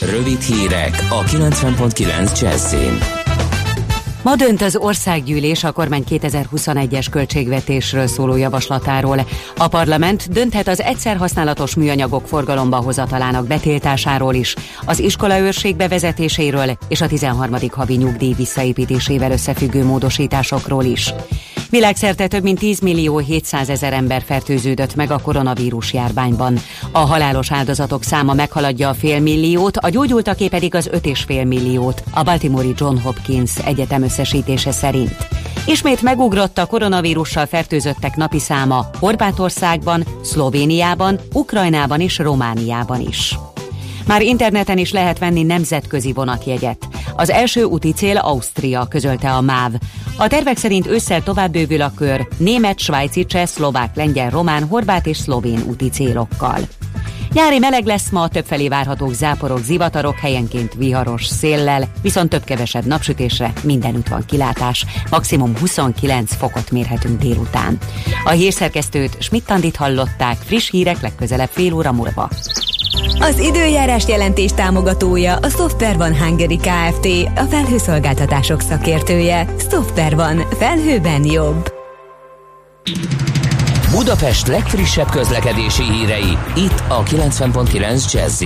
Rövid 0.00 0.40
hírek 0.40 1.06
a 1.10 1.22
90.9 1.22 2.40
Jazzin. 2.40 3.23
Ma 4.24 4.36
dönt 4.36 4.62
az 4.62 4.76
országgyűlés 4.76 5.64
a 5.64 5.72
kormány 5.72 6.04
2021-es 6.10 7.06
költségvetésről 7.10 8.06
szóló 8.06 8.36
javaslatáról. 8.36 9.26
A 9.56 9.68
parlament 9.68 10.32
dönthet 10.32 10.68
az 10.68 10.80
egyszer 10.80 11.16
használatos 11.16 11.74
műanyagok 11.74 12.26
forgalomba 12.26 12.76
hozatalának 12.76 13.46
betiltásáról 13.46 14.34
is, 14.34 14.54
az 14.84 14.98
iskolaőrség 14.98 15.76
bevezetéséről 15.76 16.78
és 16.88 17.00
a 17.00 17.06
13. 17.06 17.56
havi 17.70 17.94
nyugdíj 17.94 18.32
visszaépítésével 18.36 19.32
összefüggő 19.32 19.84
módosításokról 19.84 20.84
is. 20.84 21.14
Világszerte 21.74 22.26
több 22.26 22.42
mint 22.42 22.58
10 22.58 22.80
millió 22.80 23.18
700 23.18 23.68
ezer 23.68 23.92
ember 23.92 24.22
fertőződött 24.22 24.94
meg 24.94 25.10
a 25.10 25.18
koronavírus 25.18 25.92
járványban. 25.92 26.58
A 26.92 26.98
halálos 26.98 27.52
áldozatok 27.52 28.02
száma 28.02 28.34
meghaladja 28.34 28.88
a 28.88 28.94
fél 28.94 29.20
milliót, 29.20 29.76
a 29.76 29.88
gyógyultaké 29.88 30.48
pedig 30.48 30.74
az 30.74 30.88
5,5 30.92 31.46
milliót, 31.46 32.02
a 32.10 32.22
Baltimore 32.22 32.68
John 32.76 32.96
Hopkins 32.96 33.58
egyetem 33.58 34.02
összesítése 34.02 34.72
szerint. 34.72 35.16
Ismét 35.66 36.02
megugrott 36.02 36.58
a 36.58 36.66
koronavírussal 36.66 37.46
fertőzöttek 37.46 38.16
napi 38.16 38.38
száma 38.38 38.86
Horvátországban, 38.98 40.04
Szlovéniában, 40.22 41.20
Ukrajnában 41.32 42.00
és 42.00 42.18
Romániában 42.18 43.00
is. 43.00 43.38
Már 44.06 44.22
interneten 44.22 44.78
is 44.78 44.92
lehet 44.92 45.18
venni 45.18 45.42
nemzetközi 45.42 46.12
vonatjegyet. 46.12 46.88
Az 47.16 47.30
első 47.30 47.62
úti 47.62 47.92
cél 47.92 48.16
Ausztria, 48.16 48.86
közölte 48.86 49.32
a 49.32 49.40
MÁV. 49.40 49.72
A 50.16 50.26
tervek 50.26 50.56
szerint 50.56 50.86
ősszel 50.86 51.22
tovább 51.22 51.52
bővül 51.52 51.80
a 51.80 51.92
kör 51.96 52.28
német, 52.36 52.78
svájci, 52.78 53.26
cseh, 53.26 53.46
szlovák, 53.46 53.96
lengyel, 53.96 54.30
román, 54.30 54.64
horvát 54.68 55.06
és 55.06 55.16
szlovén 55.16 55.62
úti 55.68 55.88
célokkal. 55.88 56.58
Nyári 57.32 57.58
meleg 57.58 57.86
lesz 57.86 58.10
ma, 58.10 58.28
többfelé 58.28 58.68
várhatók 58.68 59.12
záporok, 59.12 59.62
zivatarok, 59.62 60.18
helyenként 60.18 60.74
viharos 60.74 61.26
széllel, 61.26 61.88
viszont 62.02 62.28
több-kevesebb 62.28 62.84
napsütésre 62.84 63.52
mindenütt 63.62 64.08
van 64.08 64.24
kilátás. 64.26 64.86
Maximum 65.10 65.58
29 65.58 66.34
fokot 66.34 66.70
mérhetünk 66.70 67.20
délután. 67.20 67.78
A 68.24 68.30
hírszerkesztőt 68.30 69.16
Schmidt-Tandit 69.22 69.76
hallották, 69.76 70.36
friss 70.36 70.70
hírek 70.70 71.00
legközelebb 71.00 71.50
fél 71.52 71.72
óra 71.72 71.92
múlva. 71.92 72.28
Az 73.18 73.38
időjárás 73.38 74.08
jelentés 74.08 74.52
támogatója 74.52 75.36
a 75.36 75.48
Software 75.48 75.96
van 75.96 76.18
Hungary 76.18 76.56
Kft. 76.56 77.06
A 77.36 77.44
felhőszolgáltatások 77.50 78.60
szakértője. 78.60 79.54
Software 79.70 80.16
van. 80.16 80.44
Felhőben 80.58 81.24
jobb. 81.24 81.72
Budapest 83.90 84.46
legfrissebb 84.46 85.10
közlekedési 85.10 85.82
hírei, 85.82 86.38
itt 86.56 86.82
a 86.88 87.02
90.9 87.02 88.12
jazz 88.12 88.44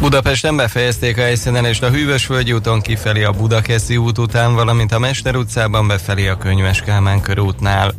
Budapesten 0.00 0.56
befejezték 0.56 1.18
a 1.18 1.20
helyszínen 1.20 1.64
és 1.64 1.80
a 1.80 1.90
Hűvösvölgyi 1.90 2.52
úton 2.52 2.80
kifelé 2.80 3.22
a 3.22 3.32
Budakeszi 3.32 3.96
út 3.96 4.18
után, 4.18 4.54
valamint 4.54 4.92
a 4.92 4.98
Mester 4.98 5.36
utcában 5.36 5.86
befelé 5.86 6.28
a 6.28 6.36
Könyves 6.36 6.80
Kálmán 6.80 7.20
körútnál. 7.20 7.94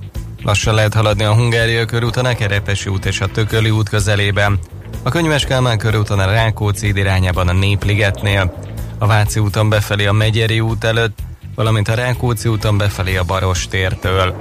Lassan 0.47 0.73
lehet 0.73 0.93
haladni 0.93 1.23
a 1.23 1.33
Hungária 1.33 1.85
körúton, 1.85 2.25
a 2.25 2.35
Kerepesi 2.35 2.89
út 2.89 3.05
és 3.05 3.21
a 3.21 3.27
Tököli 3.27 3.69
út 3.69 3.89
közelében. 3.89 4.59
A 5.03 5.09
Könyves 5.09 5.45
Kálmán 5.45 5.77
körúton 5.77 6.19
a 6.19 6.25
Rákóczi 6.25 6.87
irányában 6.95 7.47
a 7.47 7.53
Népligetnél, 7.53 8.53
a 8.97 9.07
Váci 9.07 9.39
úton 9.39 9.69
befelé 9.69 10.05
a 10.05 10.11
Megyeri 10.11 10.59
út 10.59 10.83
előtt, 10.83 11.19
valamint 11.55 11.87
a 11.87 11.93
Rákóczi 11.93 12.49
úton 12.49 12.77
befelé 12.77 13.15
a 13.15 13.23
Baros 13.23 13.67
tértől. 13.67 14.35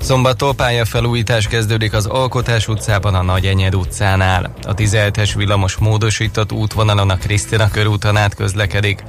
Szombattól 0.00 0.54
pályafelújítás 0.54 1.46
kezdődik 1.46 1.92
az 1.92 2.06
Alkotás 2.06 2.68
utcában 2.68 3.14
a 3.14 3.22
Nagy 3.22 3.46
Enyed 3.46 3.74
utcánál. 3.74 4.54
A 4.62 4.74
17-es 4.74 5.32
villamos 5.36 5.76
módosított 5.76 6.52
útvonalon 6.52 7.10
a 7.10 7.16
Krisztina 7.16 7.70
körúton 7.70 8.16
át 8.16 8.34
közlekedik, 8.34 9.02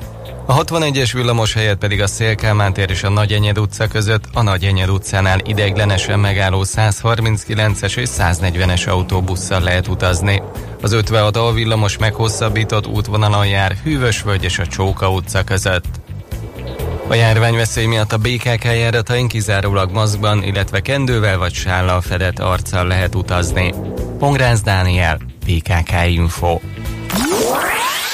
a 0.50 0.64
61-es 0.64 1.10
villamos 1.14 1.54
helyett 1.54 1.78
pedig 1.78 2.02
a 2.02 2.08
Szélkámán 2.08 2.74
tér 2.74 2.90
és 2.90 3.04
a 3.04 3.10
Nagyenyed 3.10 3.60
utca 3.60 3.88
között 3.88 4.24
a 4.34 4.42
Nagyenyed 4.42 4.90
utcánál 4.90 5.40
ideiglenesen 5.46 6.20
megálló 6.20 6.64
139-es 6.66 7.98
és 7.98 8.10
140-es 8.18 8.90
autóbusszal 8.90 9.62
lehet 9.62 9.88
utazni. 9.88 10.42
Az 10.82 10.92
56 10.92 11.36
a 11.36 11.52
villamos 11.52 11.98
meghosszabbított 11.98 12.88
útvonalon 12.88 13.48
jár 13.48 13.76
Hűvösvölgy 13.84 14.44
és 14.44 14.60
a 14.60 14.68
Csóka 14.68 15.12
utca 15.12 15.44
között. 15.44 15.86
A 17.08 17.14
járványveszély 17.14 17.86
miatt 17.86 18.12
a 18.12 18.18
BKK 18.18 18.64
járatain 18.64 19.28
kizárólag 19.28 19.92
maszkban, 19.92 20.44
illetve 20.44 20.80
kendővel 20.80 21.38
vagy 21.38 21.54
sállal 21.54 22.02
fedett 22.02 22.40
arccal 22.40 22.88
lehet 22.88 23.16
utazni. 23.16 23.74
Pongrász 24.20 24.62
Dániel, 24.62 25.20
BKK 25.46 25.92
Info. 26.08 26.60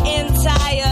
entire 0.00 0.91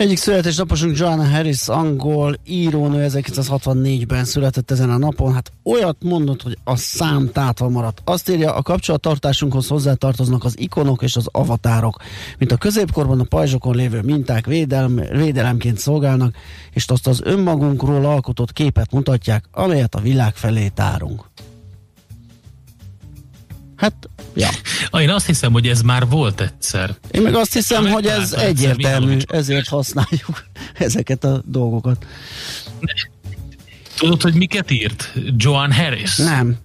Egyik 0.00 0.18
születésnaposunk 0.18 0.96
Joanna 0.96 1.28
Harris, 1.28 1.68
angol 1.68 2.36
írónő, 2.44 3.06
1964-ben 3.08 4.24
született 4.24 4.70
ezen 4.70 4.90
a 4.90 4.98
napon. 4.98 5.34
Hát 5.34 5.52
olyat 5.64 5.96
mondott, 6.02 6.42
hogy 6.42 6.58
a 6.64 6.76
szám 6.76 7.30
tátva 7.32 7.68
maradt. 7.68 8.02
Azt 8.04 8.30
írja, 8.30 8.54
a 8.54 8.62
kapcsolattartásunkhoz 8.62 9.68
hozzátartoznak 9.68 10.44
az 10.44 10.58
ikonok 10.58 11.02
és 11.02 11.16
az 11.16 11.26
avatárok, 11.32 11.96
mint 12.38 12.52
a 12.52 12.56
középkorban 12.56 13.20
a 13.20 13.24
pajzsokon 13.24 13.76
lévő 13.76 14.00
minták 14.00 14.46
védelm, 14.46 14.94
védelemként 14.94 15.78
szolgálnak, 15.78 16.34
és 16.72 16.86
azt 16.86 17.06
az 17.06 17.20
önmagunkról 17.24 18.04
alkotott 18.04 18.52
képet 18.52 18.92
mutatják, 18.92 19.44
amelyet 19.52 19.94
a 19.94 20.00
világ 20.00 20.34
felé 20.34 20.68
tárunk. 20.68 21.24
Hát, 23.76 23.94
ja. 24.40 24.48
Ah, 24.90 25.02
Én 25.02 25.10
azt 25.10 25.26
hiszem, 25.26 25.52
hogy 25.52 25.68
ez 25.68 25.82
már 25.82 26.08
volt 26.08 26.40
egyszer. 26.40 26.94
Én 27.10 27.22
meg 27.22 27.34
azt 27.34 27.52
hiszem, 27.52 27.86
hogy 27.90 28.06
ez 28.06 28.32
egyértelmű, 28.32 29.16
ezért 29.26 29.68
használjuk 29.68 30.44
ezeket 30.74 31.24
a 31.24 31.42
dolgokat. 31.46 32.06
Tudod, 33.98 34.22
hogy 34.22 34.34
miket 34.34 34.70
írt 34.70 35.12
Joan 35.36 35.72
Harris? 35.72 36.16
Nem. 36.16 36.56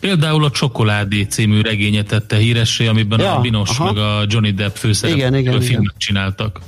Például 0.00 0.44
a 0.44 0.50
Csokoládé 0.50 1.22
című 1.22 1.60
regényet 1.60 2.06
tette 2.06 2.36
híressé, 2.36 2.86
amiben 2.86 3.20
Ja, 3.20 3.36
a 3.36 3.40
Binos 3.40 3.70
aha. 3.78 3.84
meg 3.92 4.02
a 4.02 4.24
Johnny 4.28 4.50
Depp 4.52 4.74
főszerep 4.74 5.16
Igen, 5.16 5.34
igen, 5.34 5.52
filmet 5.60 5.68
igen. 5.68 5.94
csináltak. 5.96 6.60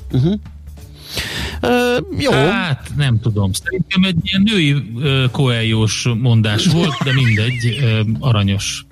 Ö, 1.61 1.97
jó. 2.19 2.31
Hát 2.31 2.91
nem 2.97 3.21
tudom. 3.21 3.53
Szerintem 3.53 4.03
egy 4.05 4.17
ilyen 4.23 4.43
női 4.43 4.83
koeljós 5.31 6.09
mondás 6.21 6.67
volt, 6.67 6.95
de 7.05 7.13
mindegy, 7.13 7.79
ö, 7.83 8.01
aranyos. 8.21 8.85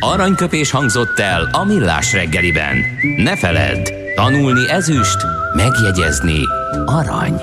Aranyköpés 0.00 0.70
hangzott 0.70 1.18
el 1.18 1.48
a 1.52 1.64
millás 1.64 2.12
reggeliben. 2.12 2.76
Ne 3.16 3.36
feledd, 3.36 3.88
tanulni 4.14 4.68
ezüst, 4.70 5.16
megjegyezni 5.56 6.40
arany. 6.86 7.40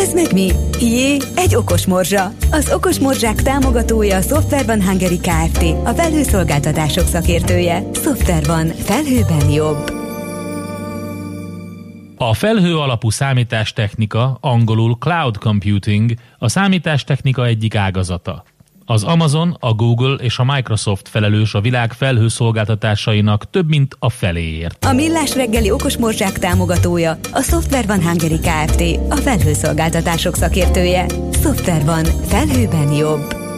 Ez 0.00 0.12
meg 0.12 0.32
mi? 0.32 0.50
Jé, 0.80 1.16
egy 1.34 1.54
okos 1.54 1.86
morzsa. 1.86 2.32
Az 2.50 2.72
okos 2.72 2.98
morzsák 2.98 3.42
támogatója 3.42 4.16
a 4.16 4.20
Software 4.20 4.64
van 4.64 4.82
Hungary 4.82 5.18
Kft. 5.18 5.62
A 5.84 5.90
felhőszolgáltatások 5.90 7.06
szakértője. 7.06 7.82
Software 7.94 8.46
van. 8.46 8.66
Felhőben 8.66 9.50
jobb. 9.50 9.90
A 12.16 12.34
felhő 12.34 12.76
alapú 12.76 13.10
számítástechnika, 13.10 14.38
angolul 14.40 14.96
cloud 14.98 15.36
computing, 15.38 16.12
a 16.38 16.48
számítástechnika 16.48 17.46
egyik 17.46 17.74
ágazata. 17.74 18.44
Az 18.90 19.02
Amazon, 19.02 19.56
a 19.60 19.72
Google 19.72 20.14
és 20.14 20.38
a 20.38 20.44
Microsoft 20.44 21.08
felelős 21.08 21.54
a 21.54 21.60
világ 21.60 21.92
felhőszolgáltatásainak 21.92 23.50
több 23.50 23.68
mint 23.68 23.96
a 23.98 24.10
feléért. 24.10 24.84
A 24.84 24.92
millás 24.92 25.34
reggeli 25.34 25.70
okos 25.70 25.96
morzsák 25.96 26.38
támogatója 26.38 27.18
a 27.32 27.42
Software 27.42 27.86
van 27.86 28.02
Hungary 28.02 28.38
Kft. 28.38 28.82
A 29.08 29.16
felhőszolgáltatások 29.16 30.36
szakértője. 30.36 31.06
Software 31.42 31.84
van. 31.84 32.04
Felhőben 32.04 32.92
jobb. 32.92 33.49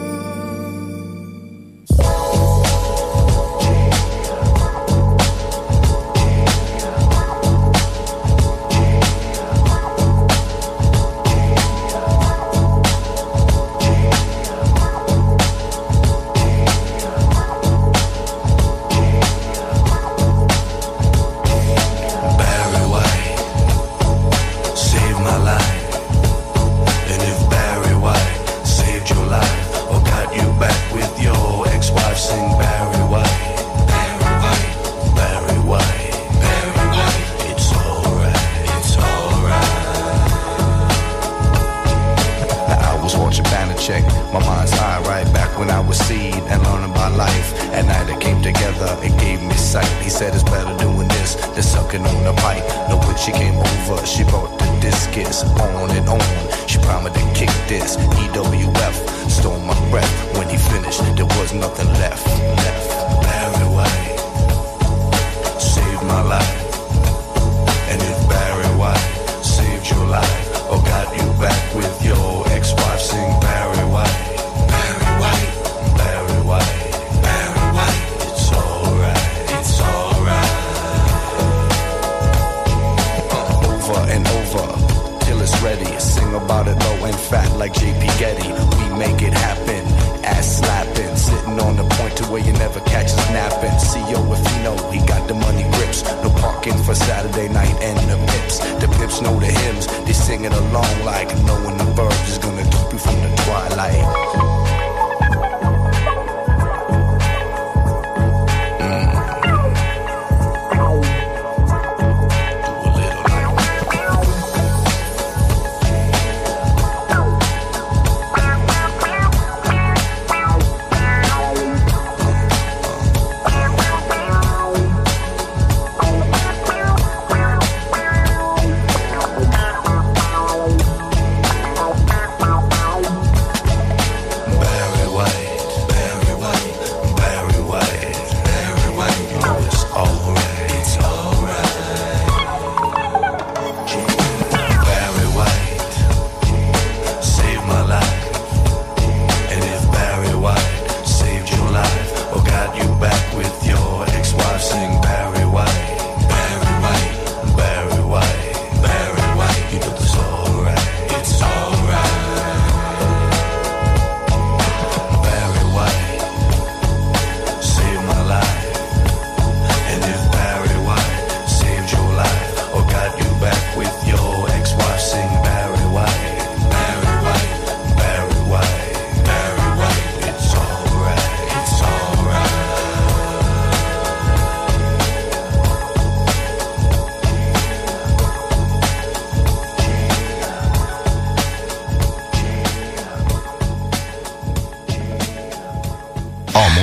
Night 97.63 97.81
and 97.81 97.97
the 98.09 98.17
pips. 98.31 98.59
The 98.81 98.87
pips 98.99 99.21
know 99.21 99.39
the 99.39 99.47
hymns, 99.47 99.87
they 100.05 100.13
singing 100.13 100.53
along 100.53 101.05
like 101.05 101.29
knowing 101.45 101.77
the 101.77 101.85
verbs 101.95 102.29
is 102.29 102.37
gonna 102.37 102.63
keep 102.63 102.93
you 102.93 102.99
from 102.99 103.15
the 103.21 103.35
twilight. 103.43 104.52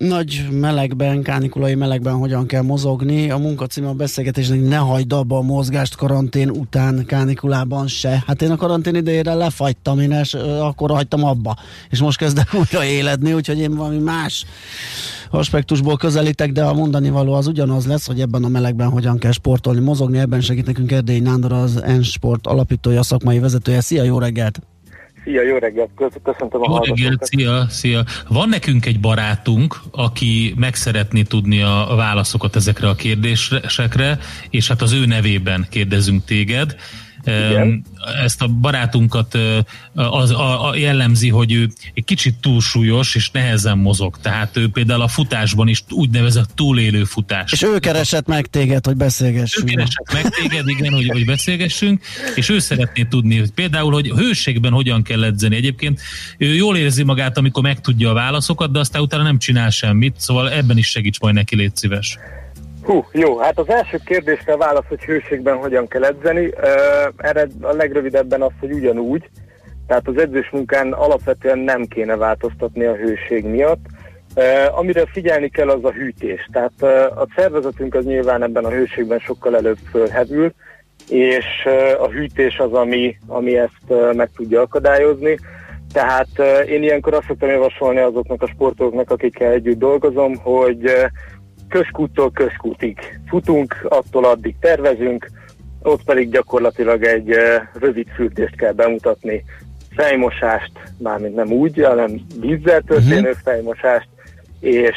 nagy 0.00 0.46
melegben, 0.50 1.22
kánikulai 1.22 1.74
melegben 1.74 2.14
hogyan 2.14 2.46
kell 2.46 2.62
mozogni. 2.62 3.30
A 3.30 3.38
munkacíme 3.38 3.88
a 3.88 3.92
beszélgetésnek 3.92 4.60
ne 4.60 4.76
hagyd 4.76 5.12
abba 5.12 5.36
a 5.36 5.42
mozgást 5.42 5.96
karantén 5.96 6.50
után 6.50 7.04
kánikulában 7.06 7.86
se. 7.86 8.22
Hát 8.26 8.42
én 8.42 8.50
a 8.50 8.56
karantén 8.56 8.94
idejére 8.94 9.34
lefagytam, 9.34 10.00
én 10.00 10.12
es, 10.12 10.34
akkor 10.34 10.90
hagytam 10.90 11.24
abba. 11.24 11.56
És 11.90 12.00
most 12.00 12.18
kezdem 12.18 12.44
újra 12.60 12.84
éledni, 12.84 13.32
úgyhogy 13.32 13.58
én 13.58 13.76
valami 13.76 13.98
más 13.98 14.44
aspektusból 15.30 15.96
közelítek, 15.96 16.52
de 16.52 16.64
a 16.64 16.74
mondani 16.74 17.10
való 17.10 17.32
az 17.32 17.46
ugyanaz 17.46 17.86
lesz, 17.86 18.06
hogy 18.06 18.20
ebben 18.20 18.44
a 18.44 18.48
melegben 18.48 18.88
hogyan 18.88 19.18
kell 19.18 19.32
sportolni, 19.32 19.80
mozogni. 19.80 20.18
Ebben 20.18 20.40
segít 20.40 20.66
nekünk 20.66 20.92
Erdélyi 20.92 21.20
Nándor, 21.20 21.52
az 21.52 21.82
N-Sport 21.98 22.46
alapítója, 22.46 23.02
szakmai 23.02 23.38
vezetője. 23.38 23.80
Szia, 23.80 24.02
jó 24.02 24.18
reggelt! 24.18 24.69
Szia, 25.30 25.42
jó 25.42 25.56
reggelt, 25.56 25.90
Kösz- 25.96 26.20
köszöntöm 26.24 26.62
a 26.62 26.64
Jó 26.68 26.94
reggelt, 26.94 27.24
szia, 27.24 27.66
szia. 27.68 28.04
Van 28.28 28.48
nekünk 28.48 28.86
egy 28.86 29.00
barátunk, 29.00 29.80
aki 29.90 30.54
meg 30.56 30.74
szeretné 30.74 31.22
tudni 31.22 31.62
a 31.62 31.92
válaszokat 31.96 32.56
ezekre 32.56 32.88
a 32.88 32.94
kérdésekre, 32.94 34.18
és 34.50 34.68
hát 34.68 34.82
az 34.82 34.92
ő 34.92 35.06
nevében 35.06 35.66
kérdezünk 35.70 36.24
téged. 36.24 36.76
Igen. 37.24 37.84
Ezt 38.24 38.42
a 38.42 38.46
barátunkat 38.46 39.38
az, 39.94 40.30
a, 40.30 40.68
a 40.68 40.76
jellemzi, 40.76 41.28
hogy 41.28 41.52
ő 41.52 41.68
egy 41.94 42.04
kicsit 42.04 42.34
túlsúlyos 42.40 43.14
és 43.14 43.30
nehezen 43.30 43.78
mozog. 43.78 44.18
Tehát 44.20 44.56
ő 44.56 44.68
például 44.68 45.02
a 45.02 45.08
futásban 45.08 45.68
is 45.68 45.84
úgynevezett 45.90 46.48
túlélő 46.54 47.04
futás. 47.04 47.52
És 47.52 47.62
ő 47.62 47.78
keresett 47.78 48.26
meg 48.26 48.46
téged, 48.46 48.84
hogy 48.84 48.94
Ő 48.94 48.96
beszélgessünk. 48.96 49.68
keresett 49.68 50.12
meg 50.12 50.28
téged, 50.28 50.68
igen, 50.68 50.92
hogy, 50.92 51.08
hogy 51.08 51.24
beszélgessünk, 51.24 52.02
és 52.34 52.48
ő 52.48 52.58
szeretné 52.58 53.02
tudni, 53.02 53.38
hogy 53.38 53.50
például, 53.50 53.92
hogy 53.92 54.08
hőségben 54.08 54.72
hogyan 54.72 55.02
kell 55.02 55.24
edzeni. 55.24 55.56
Egyébként 55.56 56.00
ő 56.38 56.54
jól 56.54 56.76
érzi 56.76 57.02
magát, 57.02 57.38
amikor 57.38 57.62
megtudja 57.62 58.10
a 58.10 58.14
válaszokat, 58.14 58.72
de 58.72 58.78
aztán 58.78 59.02
utána 59.02 59.22
nem 59.22 59.38
csinál 59.38 59.70
semmit, 59.70 60.14
szóval 60.18 60.50
ebben 60.50 60.78
is 60.78 60.88
segíts 60.88 61.20
majd 61.20 61.34
neki, 61.34 61.56
légy 61.56 61.76
szíves. 61.76 62.18
Hú, 62.90 63.04
jó, 63.12 63.38
hát 63.38 63.58
az 63.58 63.68
első 63.68 63.98
kérdésre 64.04 64.56
válasz, 64.56 64.84
hogy 64.88 65.04
hőségben 65.04 65.56
hogyan 65.56 65.88
kell 65.88 66.04
edzeni. 66.04 66.46
Uh, 66.46 66.54
erre 67.16 67.46
a 67.60 67.72
legrövidebben 67.72 68.42
az, 68.42 68.50
hogy 68.60 68.72
ugyanúgy. 68.72 69.28
Tehát 69.86 70.08
az 70.08 70.18
edzős 70.18 70.50
munkán 70.50 70.92
alapvetően 70.92 71.58
nem 71.58 71.84
kéne 71.84 72.16
változtatni 72.16 72.84
a 72.84 72.94
hőség 72.94 73.44
miatt. 73.44 73.84
Uh, 74.36 74.78
amire 74.78 75.06
figyelni 75.06 75.48
kell, 75.48 75.68
az 75.68 75.84
a 75.84 75.92
hűtés. 75.92 76.48
Tehát 76.52 76.72
uh, 76.80 77.20
a 77.20 77.26
szervezetünk 77.36 77.94
az 77.94 78.04
nyilván 78.04 78.42
ebben 78.42 78.64
a 78.64 78.70
hőségben 78.70 79.18
sokkal 79.18 79.56
előbb 79.56 79.78
fölhevül, 79.90 80.52
és 81.08 81.46
uh, 81.64 82.02
a 82.02 82.08
hűtés 82.08 82.58
az, 82.58 82.72
ami, 82.72 83.16
ami 83.26 83.58
ezt 83.58 83.84
uh, 83.86 84.14
meg 84.14 84.30
tudja 84.36 84.60
akadályozni. 84.60 85.38
Tehát 85.92 86.28
uh, 86.38 86.70
én 86.70 86.82
ilyenkor 86.82 87.14
azt 87.14 87.26
szoktam 87.26 87.48
javasolni 87.48 88.00
azoknak 88.00 88.42
a 88.42 88.46
sportolóknak, 88.46 89.10
akikkel 89.10 89.52
együtt 89.52 89.78
dolgozom, 89.78 90.36
hogy 90.36 90.84
uh, 90.84 91.04
közkúttól 91.70 92.30
közkútig 92.32 93.20
futunk, 93.28 93.86
attól 93.88 94.24
addig 94.24 94.54
tervezünk, 94.60 95.30
ott 95.82 96.04
pedig 96.04 96.30
gyakorlatilag 96.30 97.04
egy 97.04 97.34
rövid 97.80 98.06
fürdést 98.14 98.56
kell 98.56 98.72
bemutatni, 98.72 99.44
fejmosást, 99.96 100.72
mármint 100.98 101.34
nem 101.34 101.52
úgy, 101.52 101.84
hanem 101.84 102.20
vízzel 102.40 102.80
történő 102.80 103.20
uh-huh. 103.20 103.42
fejmosást, 103.44 104.08
és, 104.60 104.96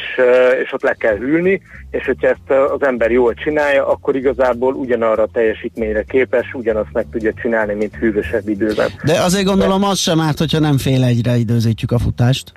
és 0.62 0.72
ott 0.72 0.82
le 0.82 0.94
kell 0.94 1.16
hűlni, 1.16 1.62
és 1.90 2.04
hogyha 2.04 2.28
ezt 2.28 2.50
az 2.72 2.82
ember 2.86 3.10
jól 3.10 3.34
csinálja, 3.34 3.86
akkor 3.86 4.16
igazából 4.16 4.74
ugyanarra 4.74 5.22
a 5.22 5.28
teljesítményre 5.32 6.02
képes, 6.02 6.52
ugyanazt 6.52 6.92
meg 6.92 7.06
tudja 7.10 7.32
csinálni, 7.42 7.74
mint 7.74 7.94
hűvösebb 7.94 8.48
időben. 8.48 8.90
De 9.04 9.20
azért 9.20 9.44
gondolom 9.44 9.84
az 9.84 9.98
sem 9.98 10.20
árt, 10.20 10.38
hogyha 10.38 10.58
nem 10.58 10.78
fél 10.78 11.04
egyre 11.04 11.36
időzítjük 11.36 11.90
a 11.90 11.98
futást. 11.98 12.52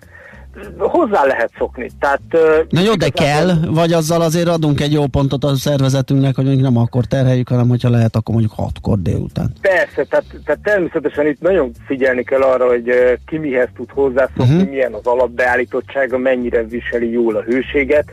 Hozzá 0.78 1.26
lehet 1.26 1.52
szokni. 1.58 1.90
Tehát, 2.00 2.22
Na 2.70 2.82
jó, 2.82 2.94
de 2.94 3.10
kell, 3.10 3.52
vagy 3.68 3.94
azzal 3.94 4.22
azért 4.22 4.48
adunk 4.48 4.82
egy 4.82 4.92
jó 4.92 5.08
pontot 5.08 5.44
a 5.44 5.56
szervezetünknek, 5.56 6.36
hogy 6.36 6.46
mondjuk 6.46 6.66
nem 6.66 6.78
akkor 6.78 7.06
terheljük, 7.06 7.50
hanem 7.50 7.68
hogyha 7.68 7.90
lehet, 7.90 8.16
akkor 8.16 8.36
mondjuk 8.36 8.54
hatkor 8.56 9.02
délután. 9.02 9.54
Persze, 9.62 10.04
tehát, 10.04 10.26
tehát 10.46 10.62
természetesen 10.64 11.28
itt 11.28 11.42
nagyon 11.42 11.72
figyelni 11.86 12.24
kell 12.24 12.42
arra, 12.42 12.68
hogy 12.68 12.92
ki 13.26 13.38
mihez 13.38 13.70
tud 13.76 13.90
hozzászokni, 13.92 14.44
uh-huh. 14.44 14.70
milyen 14.70 14.94
az 14.94 15.06
alapbeállítottsága, 15.06 16.18
mennyire 16.18 16.64
viseli 16.64 17.12
jól 17.12 17.36
a 17.36 17.42
hőséget. 17.42 18.06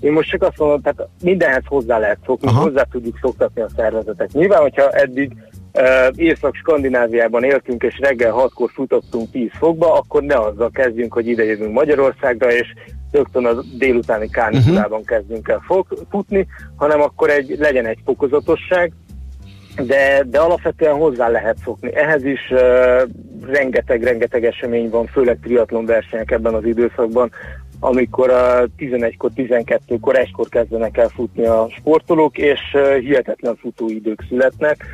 Én 0.00 0.12
most 0.12 0.30
csak 0.30 0.42
azt 0.42 0.58
mondom, 0.58 0.80
tehát 0.80 1.08
mindenhez 1.22 1.62
hozzá 1.66 1.98
lehet 1.98 2.18
szokni, 2.26 2.48
Aha. 2.48 2.62
hozzá 2.62 2.82
tudjuk 2.82 3.18
szoktatni 3.20 3.62
a 3.62 3.68
szervezetet. 3.76 4.32
Nyilván, 4.32 4.60
hogyha 4.60 4.90
eddig 4.90 5.32
Észak-Skandináviában 6.14 7.44
éltünk, 7.44 7.82
és 7.82 7.98
reggel 7.98 8.34
6-kor 8.36 8.70
futottunk 8.74 9.30
10 9.30 9.50
fokba, 9.58 9.92
akkor 9.92 10.22
ne 10.22 10.34
azzal 10.34 10.70
kezdjünk, 10.70 11.12
hogy 11.12 11.26
ide 11.26 11.44
jövünk 11.44 11.72
Magyarországra, 11.72 12.52
és 12.52 12.66
rögtön 13.10 13.46
a 13.46 13.62
délutáni 13.78 14.28
kánikulában 14.30 15.00
uh-huh. 15.00 15.06
kezdünk 15.06 15.48
el 15.48 15.62
futni, 16.10 16.46
hanem 16.76 17.00
akkor 17.00 17.30
egy, 17.30 17.56
legyen 17.58 17.86
egy 17.86 17.98
fokozatosság, 18.04 18.92
de, 19.86 20.24
de 20.26 20.38
alapvetően 20.38 20.94
hozzá 20.94 21.28
lehet 21.28 21.56
szokni. 21.64 21.94
Ehhez 21.94 22.24
is 22.24 22.50
uh, 22.50 23.02
rengeteg-rengeteg 23.46 24.44
esemény 24.44 24.90
van, 24.90 25.06
főleg 25.06 25.38
triatlon 25.42 25.84
versenyek 25.84 26.30
ebben 26.30 26.54
az 26.54 26.64
időszakban, 26.64 27.30
amikor 27.80 28.30
a 28.30 28.66
11-kor, 28.78 29.30
12-kor, 29.36 30.14
1-kor 30.18 30.48
kezdenek 30.48 30.96
el 30.96 31.08
futni 31.08 31.46
a 31.46 31.68
sportolók, 31.78 32.38
és 32.38 32.60
hihetetlen 33.00 33.56
futóidők 33.56 34.24
születnek, 34.28 34.84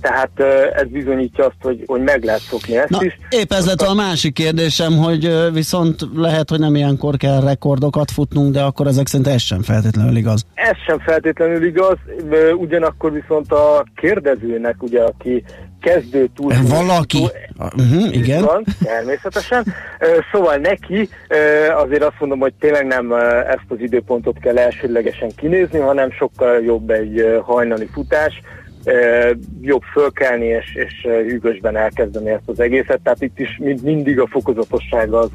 tehát 0.00 0.30
ez 0.74 0.88
bizonyítja 0.88 1.44
azt, 1.44 1.56
hogy, 1.62 1.82
hogy 1.86 2.02
meg 2.02 2.24
lehet 2.24 2.40
szokni 2.40 2.76
ezt 2.76 2.88
Na, 2.88 2.98
is. 3.02 3.18
épp 3.28 3.52
ez 3.52 3.66
lett 3.66 3.80
a 3.80 3.94
másik 3.94 4.34
kérdésem, 4.34 4.96
hogy 4.96 5.52
viszont 5.52 6.00
lehet, 6.14 6.50
hogy 6.50 6.58
nem 6.58 6.74
ilyenkor 6.74 7.16
kell 7.16 7.40
rekordokat 7.40 8.10
futnunk, 8.10 8.52
de 8.52 8.62
akkor 8.62 8.86
ezek 8.86 9.06
szerint 9.06 9.28
ez 9.28 9.42
sem 9.42 9.62
feltétlenül 9.62 10.16
igaz. 10.16 10.44
Ez 10.54 10.76
sem 10.86 10.98
feltétlenül 10.98 11.64
igaz, 11.64 11.96
ugyanakkor 12.58 13.12
viszont 13.12 13.52
a 13.52 13.84
kérdezőnek, 13.96 14.82
ugye, 14.82 15.02
aki 15.02 15.44
kezdő 15.80 16.28
túl... 16.34 16.52
Valaki? 16.68 17.28
Uh-huh, 17.58 18.14
igen. 18.16 18.44
Van, 18.44 18.64
természetesen. 18.82 19.64
Szóval 20.32 20.56
neki 20.56 21.08
azért 21.84 22.02
azt 22.02 22.16
mondom, 22.18 22.38
hogy 22.38 22.52
tényleg 22.60 22.86
nem 22.86 23.12
ezt 23.48 23.66
az 23.68 23.76
időpontot 23.80 24.38
kell 24.38 24.58
elsődlegesen 24.58 25.30
kinézni, 25.36 25.78
hanem 25.78 26.10
sokkal 26.10 26.62
jobb 26.62 26.90
egy 26.90 27.40
hajnali 27.42 27.88
futás, 27.92 28.40
jobb 29.60 29.82
fölkelni 29.82 30.46
és, 30.46 30.74
és 30.74 31.02
hűvösben 31.02 31.76
elkezdeni 31.76 32.30
ezt 32.30 32.42
az 32.48 32.60
egészet. 32.60 33.00
Tehát 33.02 33.22
itt 33.22 33.38
is 33.38 33.58
mind, 33.62 33.82
mindig 33.82 34.20
a 34.20 34.26
fokozatosság 34.26 35.12
az, 35.12 35.30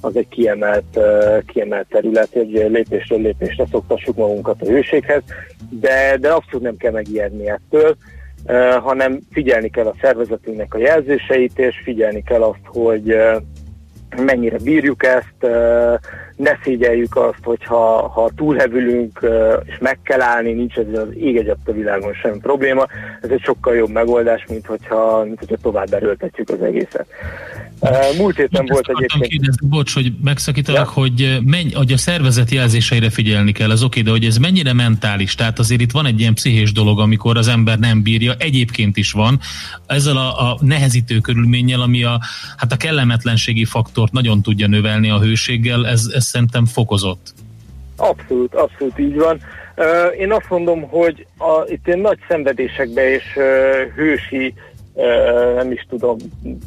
az 0.00 0.16
egy 0.16 0.28
kiemelt, 0.28 0.98
kiemelt 1.46 1.88
terület, 1.88 2.28
hogy 2.32 2.66
lépésről 2.68 3.20
lépésre 3.20 3.66
szoktassuk 3.70 4.16
magunkat 4.16 4.62
a 4.62 4.66
hőséghez, 4.66 5.22
de, 5.70 6.16
de 6.20 6.28
abszolút 6.28 6.62
nem 6.62 6.76
kell 6.76 6.92
megijedni 6.92 7.48
ettől, 7.48 7.96
hanem 8.82 9.18
figyelni 9.32 9.70
kell 9.70 9.86
a 9.86 9.94
szervezetünknek 10.00 10.74
a 10.74 10.78
jelzéseit, 10.78 11.58
és 11.58 11.80
figyelni 11.84 12.22
kell 12.22 12.42
azt, 12.42 12.60
hogy 12.64 13.16
mennyire 14.24 14.58
bírjuk 14.58 15.04
ezt, 15.04 15.52
ne 16.36 16.58
szégyeljük 16.62 17.16
azt, 17.16 17.44
hogyha 17.44 18.08
ha 18.08 18.30
túlhevülünk 18.36 19.20
és 19.64 19.78
meg 19.78 19.98
kell 20.02 20.20
állni, 20.20 20.52
nincs 20.52 20.76
ez 20.76 20.98
az 20.98 21.08
ég 21.16 21.54
a 21.66 21.72
világon 21.72 22.12
sem 22.12 22.38
probléma. 22.40 22.86
Ez 23.22 23.30
egy 23.30 23.42
sokkal 23.42 23.74
jobb 23.74 23.90
megoldás, 23.90 24.46
mint 24.48 24.66
hogyha, 24.66 25.24
mint 25.24 25.38
hogyha 25.38 25.56
tovább 25.62 25.92
erőltetjük 25.92 26.48
az 26.50 26.62
egészet. 26.62 27.06
Múlt 28.18 28.36
héten 28.36 28.60
Ezt 28.60 28.70
volt 28.70 28.88
egyébként... 28.88 29.26
kérdezni, 29.26 29.66
bocs, 29.68 29.94
hogy 29.94 30.12
megszakítalak, 30.22 30.86
Ja. 30.86 30.92
hogy, 31.02 31.38
menny, 31.44 31.74
hogy 31.74 31.92
a 31.92 31.96
szervezet 31.96 32.50
jelzéseire 32.50 33.10
figyelni 33.10 33.52
kell, 33.52 33.70
az 33.70 33.82
oké, 33.82 34.00
de 34.00 34.10
hogy 34.10 34.24
ez 34.24 34.36
mennyire 34.36 34.72
mentális, 34.72 35.34
tehát 35.34 35.58
azért 35.58 35.80
itt 35.80 35.90
van 35.90 36.06
egy 36.06 36.20
ilyen 36.20 36.34
pszichés 36.34 36.72
dolog, 36.72 37.00
amikor 37.00 37.36
az 37.36 37.48
ember 37.48 37.78
nem 37.78 38.02
bírja, 38.02 38.34
egyébként 38.38 38.96
is 38.96 39.12
van, 39.12 39.40
ezzel 39.86 40.16
a, 40.16 40.50
a 40.50 40.58
nehezítő 40.60 41.18
körülménnyel, 41.18 41.80
ami 41.80 42.02
a, 42.02 42.20
hát 42.56 42.72
a 42.72 42.76
kellemetlenségi 42.76 43.64
faktort 43.64 44.12
nagyon 44.12 44.42
tudja 44.42 44.66
növelni 44.66 45.10
a 45.10 45.20
hőséggel, 45.20 45.86
ez, 45.86 46.10
ez 46.14 46.24
szerintem 46.24 46.66
fokozott. 46.66 47.34
Abszolút, 47.96 48.54
abszolút 48.54 48.98
így 48.98 49.14
van. 49.14 49.40
Én 50.18 50.32
azt 50.32 50.48
mondom, 50.48 50.82
hogy 50.82 51.26
a, 51.38 51.64
itt 51.66 51.86
ilyen 51.86 51.98
nagy 51.98 52.18
szenvedésekbe 52.28 53.14
és 53.14 53.24
hősi, 53.94 54.54
nem 55.54 55.70
is 55.70 55.86
tudom, 55.88 56.16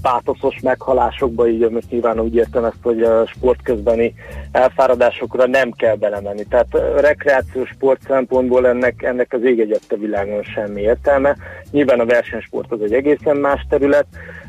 pátoszos 0.02 0.60
meghalásokba, 0.62 1.48
így 1.48 1.70
most 1.70 1.90
nyilván 1.90 2.20
úgy 2.20 2.36
értem 2.36 2.64
ezt, 2.64 2.82
hogy 2.82 3.02
a 3.02 3.26
sport 3.26 3.62
közbeni 3.62 4.14
elfáradásokra 4.52 5.48
nem 5.48 5.72
kell 5.72 5.96
belemenni. 5.96 6.44
Tehát 6.50 6.68
rekreációs 7.00 7.70
sport 7.70 8.02
szempontból 8.08 8.68
ennek, 8.68 9.04
ennek 9.04 9.34
az 9.34 9.44
ég 9.44 9.60
egyette 9.60 9.96
világon 9.96 10.44
semmi 10.44 10.82
értelme. 10.82 11.38
Nyilván 11.72 12.00
a 12.00 12.06
versenysport 12.06 12.72
az 12.72 12.82
egy 12.82 12.94
egészen 12.94 13.38
más 13.38 13.66
terület, 13.70 14.06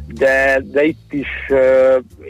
de, 0.07 0.63
de 0.73 0.85
itt 0.85 1.13
is 1.13 1.29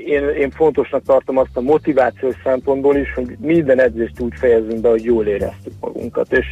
én, 0.07 0.29
én 0.29 0.51
fontosnak 0.51 1.03
tartom 1.03 1.37
azt 1.37 1.57
a 1.57 1.61
motivációs 1.61 2.35
szempontból 2.45 2.97
is, 2.97 3.15
hogy 3.15 3.37
minden 3.41 3.81
edzést 3.81 4.21
úgy 4.21 4.33
fejezünk 4.37 4.81
be, 4.81 4.89
hogy 4.89 5.05
jól 5.05 5.27
éreztük 5.27 5.73
magunkat, 5.81 6.33
és, 6.33 6.47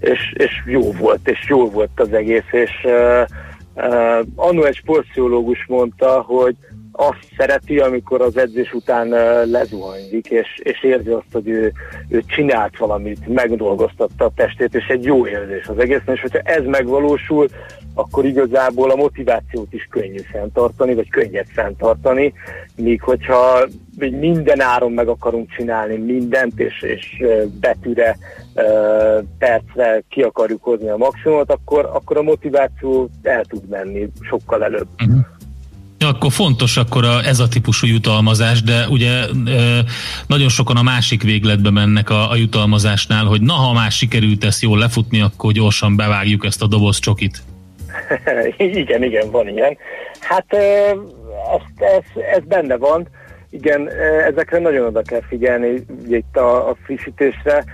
és, 0.00 0.32
és 0.36 0.62
jó 0.66 0.92
volt, 0.92 1.28
és 1.28 1.48
jó 1.48 1.70
volt 1.70 1.90
az 1.94 2.12
egész, 2.12 2.52
és 2.52 2.86
uh, 3.76 4.26
annó 4.34 4.64
egy 4.64 4.74
sportpszichológus 4.74 5.66
mondta, 5.68 6.20
hogy 6.20 6.56
azt 6.96 7.26
szereti, 7.36 7.78
amikor 7.78 8.20
az 8.20 8.36
edzés 8.36 8.72
után 8.72 9.12
uh, 9.12 9.50
lezuhanyzik, 9.50 10.30
és, 10.30 10.60
és 10.62 10.82
érzi 10.82 11.10
azt, 11.10 11.32
hogy 11.32 11.48
ő, 11.48 11.72
ő 12.08 12.22
csinált 12.26 12.78
valamit, 12.78 13.26
megdolgoztatta 13.26 14.24
a 14.24 14.32
testét, 14.34 14.74
és 14.74 14.86
egy 14.86 15.04
jó 15.04 15.26
érzés 15.26 15.66
az 15.66 15.78
egész, 15.78 16.00
és 16.06 16.20
hogyha 16.20 16.38
ez 16.38 16.64
megvalósul, 16.64 17.48
akkor 17.94 18.24
igazából 18.24 18.90
a 18.90 18.96
motivációt 18.96 19.72
is 19.72 19.88
könnyű 19.90 20.20
fenntartani, 20.32 20.94
vagy 20.94 21.10
könnyebb 21.10 21.46
fenntartani, 21.46 22.32
míg 22.76 23.02
hogyha 23.02 23.66
minden 24.10 24.60
áron 24.60 24.92
meg 24.92 25.08
akarunk 25.08 25.50
csinálni 25.50 25.96
mindent, 25.96 26.60
és, 26.60 26.82
és 26.82 27.24
betűre, 27.60 28.16
percre 29.38 30.02
ki 30.08 30.22
akarjuk 30.22 30.62
hozni 30.62 30.88
a 30.88 30.96
maximumot, 30.96 31.50
akkor, 31.50 31.90
akkor 31.92 32.16
a 32.16 32.22
motiváció 32.22 33.08
el 33.22 33.44
tud 33.44 33.68
menni 33.68 34.08
sokkal 34.20 34.64
előbb. 34.64 34.88
Akkor 36.08 36.32
fontos 36.32 36.76
akkor 36.76 37.04
a, 37.04 37.22
ez 37.24 37.40
a 37.40 37.48
típusú 37.48 37.86
jutalmazás, 37.86 38.62
de 38.62 38.86
ugye 38.88 39.10
ö, 39.46 39.78
nagyon 40.26 40.48
sokan 40.48 40.76
a 40.76 40.82
másik 40.82 41.22
végletbe 41.22 41.70
mennek 41.70 42.10
a, 42.10 42.30
a 42.30 42.36
jutalmazásnál, 42.36 43.24
hogy 43.24 43.40
na, 43.40 43.52
ha 43.52 43.72
már 43.72 43.90
sikerült 43.90 44.44
ezt 44.44 44.62
jól 44.62 44.78
lefutni, 44.78 45.20
akkor 45.20 45.52
gyorsan 45.52 45.96
bevágjuk 45.96 46.44
ezt 46.44 46.62
a 46.62 46.66
doboz 46.66 46.98
csokit. 46.98 47.42
igen, 48.58 49.02
igen, 49.02 49.30
van 49.30 49.48
ilyen. 49.48 49.76
Hát 50.20 50.46
ö, 50.48 50.56
ez, 50.56 51.62
ez, 51.76 52.22
ez 52.36 52.42
benne 52.44 52.76
van. 52.76 53.08
Igen, 53.50 53.88
ezekre 54.26 54.58
nagyon 54.58 54.86
oda 54.86 55.02
kell 55.02 55.22
figyelni 55.28 55.84
ugye 56.04 56.16
itt 56.16 56.36
a, 56.36 56.68
a 56.68 56.76
frissítésre, 56.84 57.64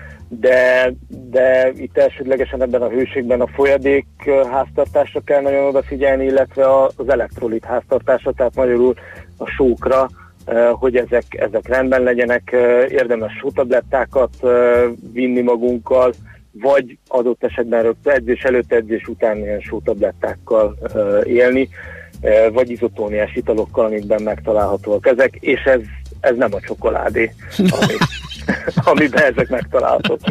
de, 0.40 0.92
de 1.08 1.72
itt 1.76 1.98
elsődlegesen 1.98 2.62
ebben 2.62 2.82
a 2.82 2.88
hőségben 2.88 3.40
a 3.40 3.46
folyadék 3.46 4.06
háztartásra 4.50 5.20
kell 5.20 5.40
nagyon 5.40 5.66
odafigyelni, 5.66 6.24
illetve 6.24 6.84
az 6.84 7.08
elektrolit 7.08 7.64
háztartásra, 7.64 8.32
tehát 8.32 8.54
magyarul 8.54 8.94
a 9.36 9.46
sókra, 9.46 10.08
hogy 10.72 10.96
ezek, 10.96 11.24
ezek 11.30 11.68
rendben 11.68 12.02
legyenek, 12.02 12.50
érdemes 12.88 13.32
sótablettákat 13.40 14.30
vinni 15.12 15.40
magunkkal, 15.40 16.12
vagy 16.52 16.98
adott 17.08 17.44
esetben 17.44 17.82
rögtön 17.82 18.12
edzés 18.12 18.42
előtt, 18.42 18.72
edzés 18.72 19.06
után 19.06 19.36
ilyen 19.36 19.60
sótablettákkal 19.60 20.76
élni, 21.24 21.68
vagy 22.52 22.70
izotóniás 22.70 23.34
italokkal, 23.34 23.84
amikben 23.84 24.22
megtalálhatóak 24.22 25.06
ezek, 25.06 25.36
és 25.40 25.60
ez, 25.60 25.80
ez 26.20 26.36
nem 26.36 26.54
a 26.54 26.60
csokoládé, 26.60 27.32
ami, 27.58 27.94
amiben 28.90 29.22
ezek 29.22 29.48
megtalálhatók. 29.48 30.18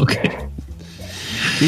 Okay. 0.00 0.30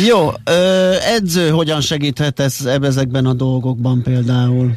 Jó, 0.09 0.29
ö, 0.45 0.93
edző 1.15 1.49
hogyan 1.51 1.81
segíthet 1.81 2.41
ez, 2.41 2.69
ezekben 2.83 3.27
a 3.27 3.33
dolgokban 3.33 4.03
például? 4.03 4.71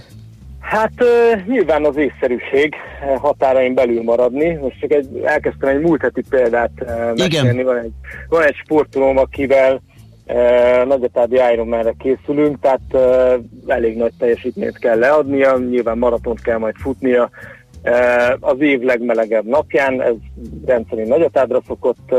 Hát 0.59 0.91
ö, 0.97 1.35
nyilván 1.47 1.85
az 1.85 1.97
észszerűség 1.97 2.73
ö, 3.01 3.15
határain 3.15 3.73
belül 3.73 4.03
maradni. 4.03 4.53
Most 4.53 4.79
csak 4.79 4.91
egy, 4.91 5.07
elkezdtem 5.23 5.69
egy 5.69 5.79
múlt 5.79 6.01
heti 6.01 6.23
példát 6.29 6.71
ö, 6.75 7.13
mesélni. 7.15 7.63
Van 7.63 7.77
egy, 7.77 7.91
van 8.29 8.43
egy 8.43 8.55
sportolóm, 8.55 9.17
akivel 9.17 9.81
uh, 10.29 10.85
Nagyatádi 10.85 11.35
Ironmanre 11.53 11.93
készülünk, 11.99 12.59
tehát 12.59 12.81
ö, 12.91 13.35
elég 13.67 13.97
nagy 13.97 14.13
teljesítményt 14.19 14.77
kell 14.77 14.97
leadnia, 14.97 15.57
nyilván 15.57 15.97
maratont 15.97 16.41
kell 16.41 16.57
majd 16.57 16.75
futnia. 16.77 17.29
Az 18.39 18.59
év 18.59 18.81
legmelegebb 18.81 19.45
napján, 19.45 20.01
ez 20.01 20.15
rendszerint 20.65 21.07
Nagyatádra 21.07 21.61
szokott 21.67 22.15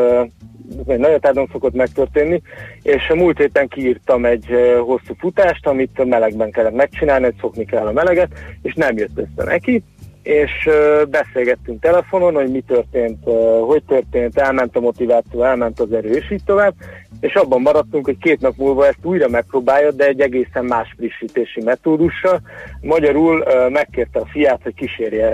vagy 0.85 0.99
Nagyatádon 0.99 1.49
szokott 1.53 1.75
megtörténni, 1.75 2.43
és 2.83 3.13
múlt 3.15 3.39
héten 3.39 3.69
kiírtam 3.69 4.25
egy 4.25 4.47
hosszú 4.79 5.15
futást, 5.19 5.67
amit 5.67 6.05
melegben 6.05 6.51
kellett 6.51 6.75
megcsinálni, 6.75 7.25
hogy 7.25 7.37
szokni 7.41 7.65
kell 7.65 7.87
a 7.87 7.93
meleget, 7.93 8.31
és 8.63 8.75
nem 8.75 8.97
jött 8.97 9.19
össze 9.19 9.45
neki, 9.45 9.83
és 10.23 10.69
beszélgettünk 11.11 11.81
telefonon, 11.81 12.35
hogy 12.35 12.51
mi 12.51 12.61
történt, 12.61 13.25
hogy 13.67 13.83
történt, 13.83 14.39
elment 14.39 14.77
a 14.77 14.81
motiváció, 14.81 15.43
elment 15.43 15.81
az 15.81 15.93
erő, 15.93 16.11
és 16.11 16.31
így 16.31 16.45
tovább, 16.45 16.75
és 17.21 17.35
abban 17.35 17.61
maradtunk, 17.61 18.05
hogy 18.05 18.19
két 18.19 18.41
nap 18.41 18.57
múlva 18.57 18.87
ezt 18.87 18.99
újra 19.03 19.29
megpróbálja, 19.29 19.91
de 19.91 20.07
egy 20.07 20.21
egészen 20.21 20.65
más 20.65 20.95
frissítési 20.97 21.63
metódussal. 21.63 22.41
Magyarul 22.81 23.45
megkérte 23.69 24.19
a 24.19 24.27
fiát, 24.27 24.63
hogy 24.63 24.75
kísérje 24.75 25.27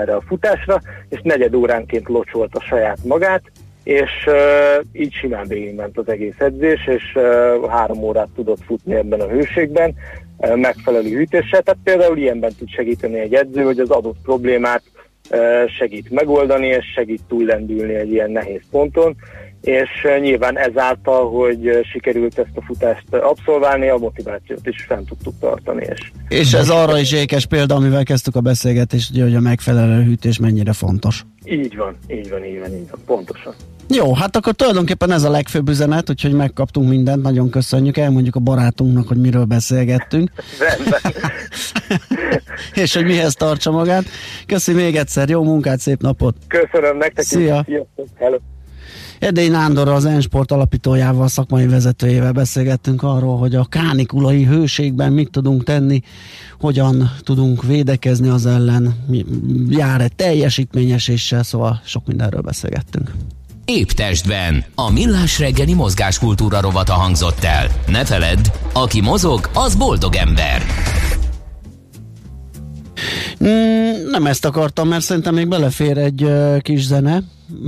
erre 0.00 0.14
a 0.14 0.22
futásra, 0.26 0.80
és 1.08 1.20
negyed 1.22 1.54
óránként 1.54 2.08
locsolta 2.08 2.60
saját 2.60 2.98
magát, 3.04 3.42
és 3.82 4.10
uh, 4.26 4.84
így 4.92 5.12
simán 5.12 5.46
végigment 5.46 5.98
az 5.98 6.08
egész 6.08 6.38
edzés, 6.40 6.86
és 6.86 7.02
uh, 7.14 7.68
három 7.68 8.02
órát 8.02 8.28
tudott 8.34 8.64
futni 8.66 8.94
ebben 8.94 9.20
a 9.20 9.28
hőségben, 9.28 9.94
megfelelő 10.54 11.08
hűtéssel, 11.08 11.62
tehát 11.62 11.80
például 11.84 12.18
ilyenben 12.18 12.52
tud 12.58 12.68
segíteni 12.70 13.18
egy 13.18 13.34
edző, 13.34 13.62
hogy 13.62 13.78
az 13.78 13.90
adott 13.90 14.18
problémát 14.22 14.82
segít 15.78 16.10
megoldani, 16.10 16.66
és 16.66 16.84
segít 16.94 17.20
túllendülni 17.28 17.94
egy 17.94 18.12
ilyen 18.12 18.30
nehéz 18.30 18.60
ponton, 18.70 19.16
és 19.62 19.90
nyilván 20.20 20.58
ezáltal, 20.58 21.30
hogy 21.30 21.80
sikerült 21.92 22.38
ezt 22.38 22.56
a 22.56 22.62
futást 22.62 23.14
abszolválni, 23.14 23.88
a 23.88 23.96
motivációt 23.96 24.66
is 24.66 24.84
fent 24.88 25.08
tudtuk 25.08 25.34
tartani. 25.40 25.86
És, 25.90 26.10
És 26.28 26.52
ez 26.52 26.68
arra 26.68 26.98
is 26.98 27.12
ékes 27.12 27.46
példa, 27.46 27.74
amivel 27.74 28.04
kezdtük 28.04 28.36
a 28.36 28.40
beszélgetést, 28.40 29.10
ugye, 29.10 29.22
hogy 29.22 29.34
a 29.34 29.40
megfelelő 29.40 30.02
hűtés 30.02 30.38
mennyire 30.38 30.72
fontos. 30.72 31.24
így 31.44 31.76
van, 31.76 31.96
így 32.08 32.30
van, 32.30 32.44
így 32.44 32.58
van, 32.58 32.74
így 32.74 32.90
van, 32.90 33.00
pontosan. 33.06 33.54
Jó, 33.94 34.14
hát 34.14 34.36
akkor 34.36 34.52
tulajdonképpen 34.52 35.10
ez 35.10 35.22
a 35.22 35.30
legfőbb 35.30 35.68
üzenet, 35.68 36.10
úgyhogy 36.10 36.32
megkaptunk 36.32 36.88
mindent, 36.88 37.22
nagyon 37.22 37.50
köszönjük, 37.50 37.96
elmondjuk 37.96 38.34
a 38.34 38.40
barátunknak, 38.40 39.08
hogy 39.08 39.16
miről 39.16 39.44
beszélgettünk, 39.44 40.30
és 42.82 42.94
hogy 42.94 43.04
mihez 43.04 43.34
tartsa 43.34 43.70
magát. 43.70 44.04
Köszi 44.46 44.72
még 44.72 44.96
egyszer, 44.96 45.28
jó 45.28 45.42
munkát, 45.42 45.78
szép 45.78 46.00
napot! 46.00 46.36
Köszönöm 46.48 46.96
nektek. 46.96 47.24
Szia. 47.24 47.64
Edély 49.18 49.48
Nándorral, 49.48 49.94
az 49.94 50.04
Ensport 50.04 50.52
alapítójával, 50.52 51.28
szakmai 51.28 51.66
vezetőjével 51.66 52.32
beszélgettünk 52.32 53.02
arról, 53.02 53.38
hogy 53.38 53.54
a 53.54 53.64
kánikulai 53.64 54.44
hőségben 54.44 55.12
mit 55.12 55.30
tudunk 55.30 55.64
tenni, 55.64 56.00
hogyan 56.60 57.10
tudunk 57.20 57.62
védekezni 57.62 58.28
az 58.28 58.46
ellen, 58.46 58.94
mi- 59.06 59.26
jár 59.68 60.00
egy 60.00 60.14
teljesítményeséssel, 60.16 61.42
szóval 61.42 61.80
sok 61.84 62.06
mindenről 62.06 62.40
beszélgettünk. 62.40 63.10
Épp 63.76 63.88
testben. 63.90 64.64
A 64.74 64.90
millás 64.90 65.38
reggeli 65.38 65.74
mozgáskultúra 65.74 66.60
rovata 66.60 66.92
hangzott 66.92 67.44
el. 67.44 67.66
Ne 67.86 68.04
feledd, 68.04 68.38
aki 68.72 69.00
mozog, 69.00 69.50
az 69.54 69.74
boldog 69.74 70.14
ember. 70.14 70.62
Mm, 73.44 74.10
nem 74.10 74.26
ezt 74.26 74.44
akartam, 74.44 74.88
mert 74.88 75.02
szerintem 75.04 75.34
még 75.34 75.48
belefér 75.48 75.98
egy 75.98 76.22
uh, 76.22 76.60
kis 76.60 76.82
zene. 76.84 77.22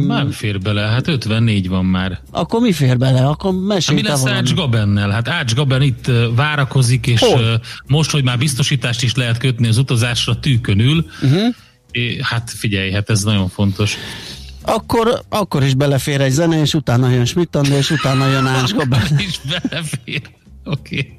Nem 0.07 0.31
fér 0.31 0.61
bele, 0.61 0.81
hát 0.81 1.09
54 1.09 1.69
van 1.69 1.85
már. 1.85 2.21
Akkor 2.31 2.61
mi 2.61 2.73
fér 2.73 2.99
bele? 2.99 3.27
Akkor 3.27 3.53
Hát 3.53 3.61
mesélj 3.67 4.01
mi 4.01 4.09
lesz 4.09 4.21
valami. 4.21 4.39
Ács 4.39 4.55
Gabennel? 4.55 5.11
Hát 5.11 5.29
Ács 5.29 5.55
Gaben 5.55 5.83
itt 5.83 6.11
várakozik, 6.37 7.07
és 7.07 7.21
Hol? 7.21 7.41
ö, 7.41 7.55
most, 7.87 8.11
hogy 8.11 8.25
már 8.25 8.39
biztosítást 8.39 9.03
is 9.03 9.15
lehet 9.15 9.39
kötni 9.39 9.69
az 9.69 9.79
utazásra 9.79 10.41
tűkön 10.41 10.79
ül, 10.81 11.07
Uh-huh. 11.23 11.55
é, 11.91 12.19
hát 12.23 12.51
figyelj, 12.57 12.91
hát 12.93 13.11
ez 13.11 13.23
nagyon 13.23 13.49
fontos. 13.49 13.97
Akkor, 14.67 15.23
akkor 15.29 15.63
is 15.63 15.75
belefér 15.75 16.21
egy 16.21 16.31
zene, 16.31 16.61
és 16.61 16.75
utána 16.75 17.09
jön 17.09 17.25
Schmidt 17.25 17.57
és 17.57 17.91
utána 17.91 18.27
jön 18.27 18.47
Ács 18.47 18.73
Gabán. 18.73 19.19
is 19.19 19.41
belefér. 19.41 20.23
Oké. 20.65 20.99
Okay. 20.99 21.19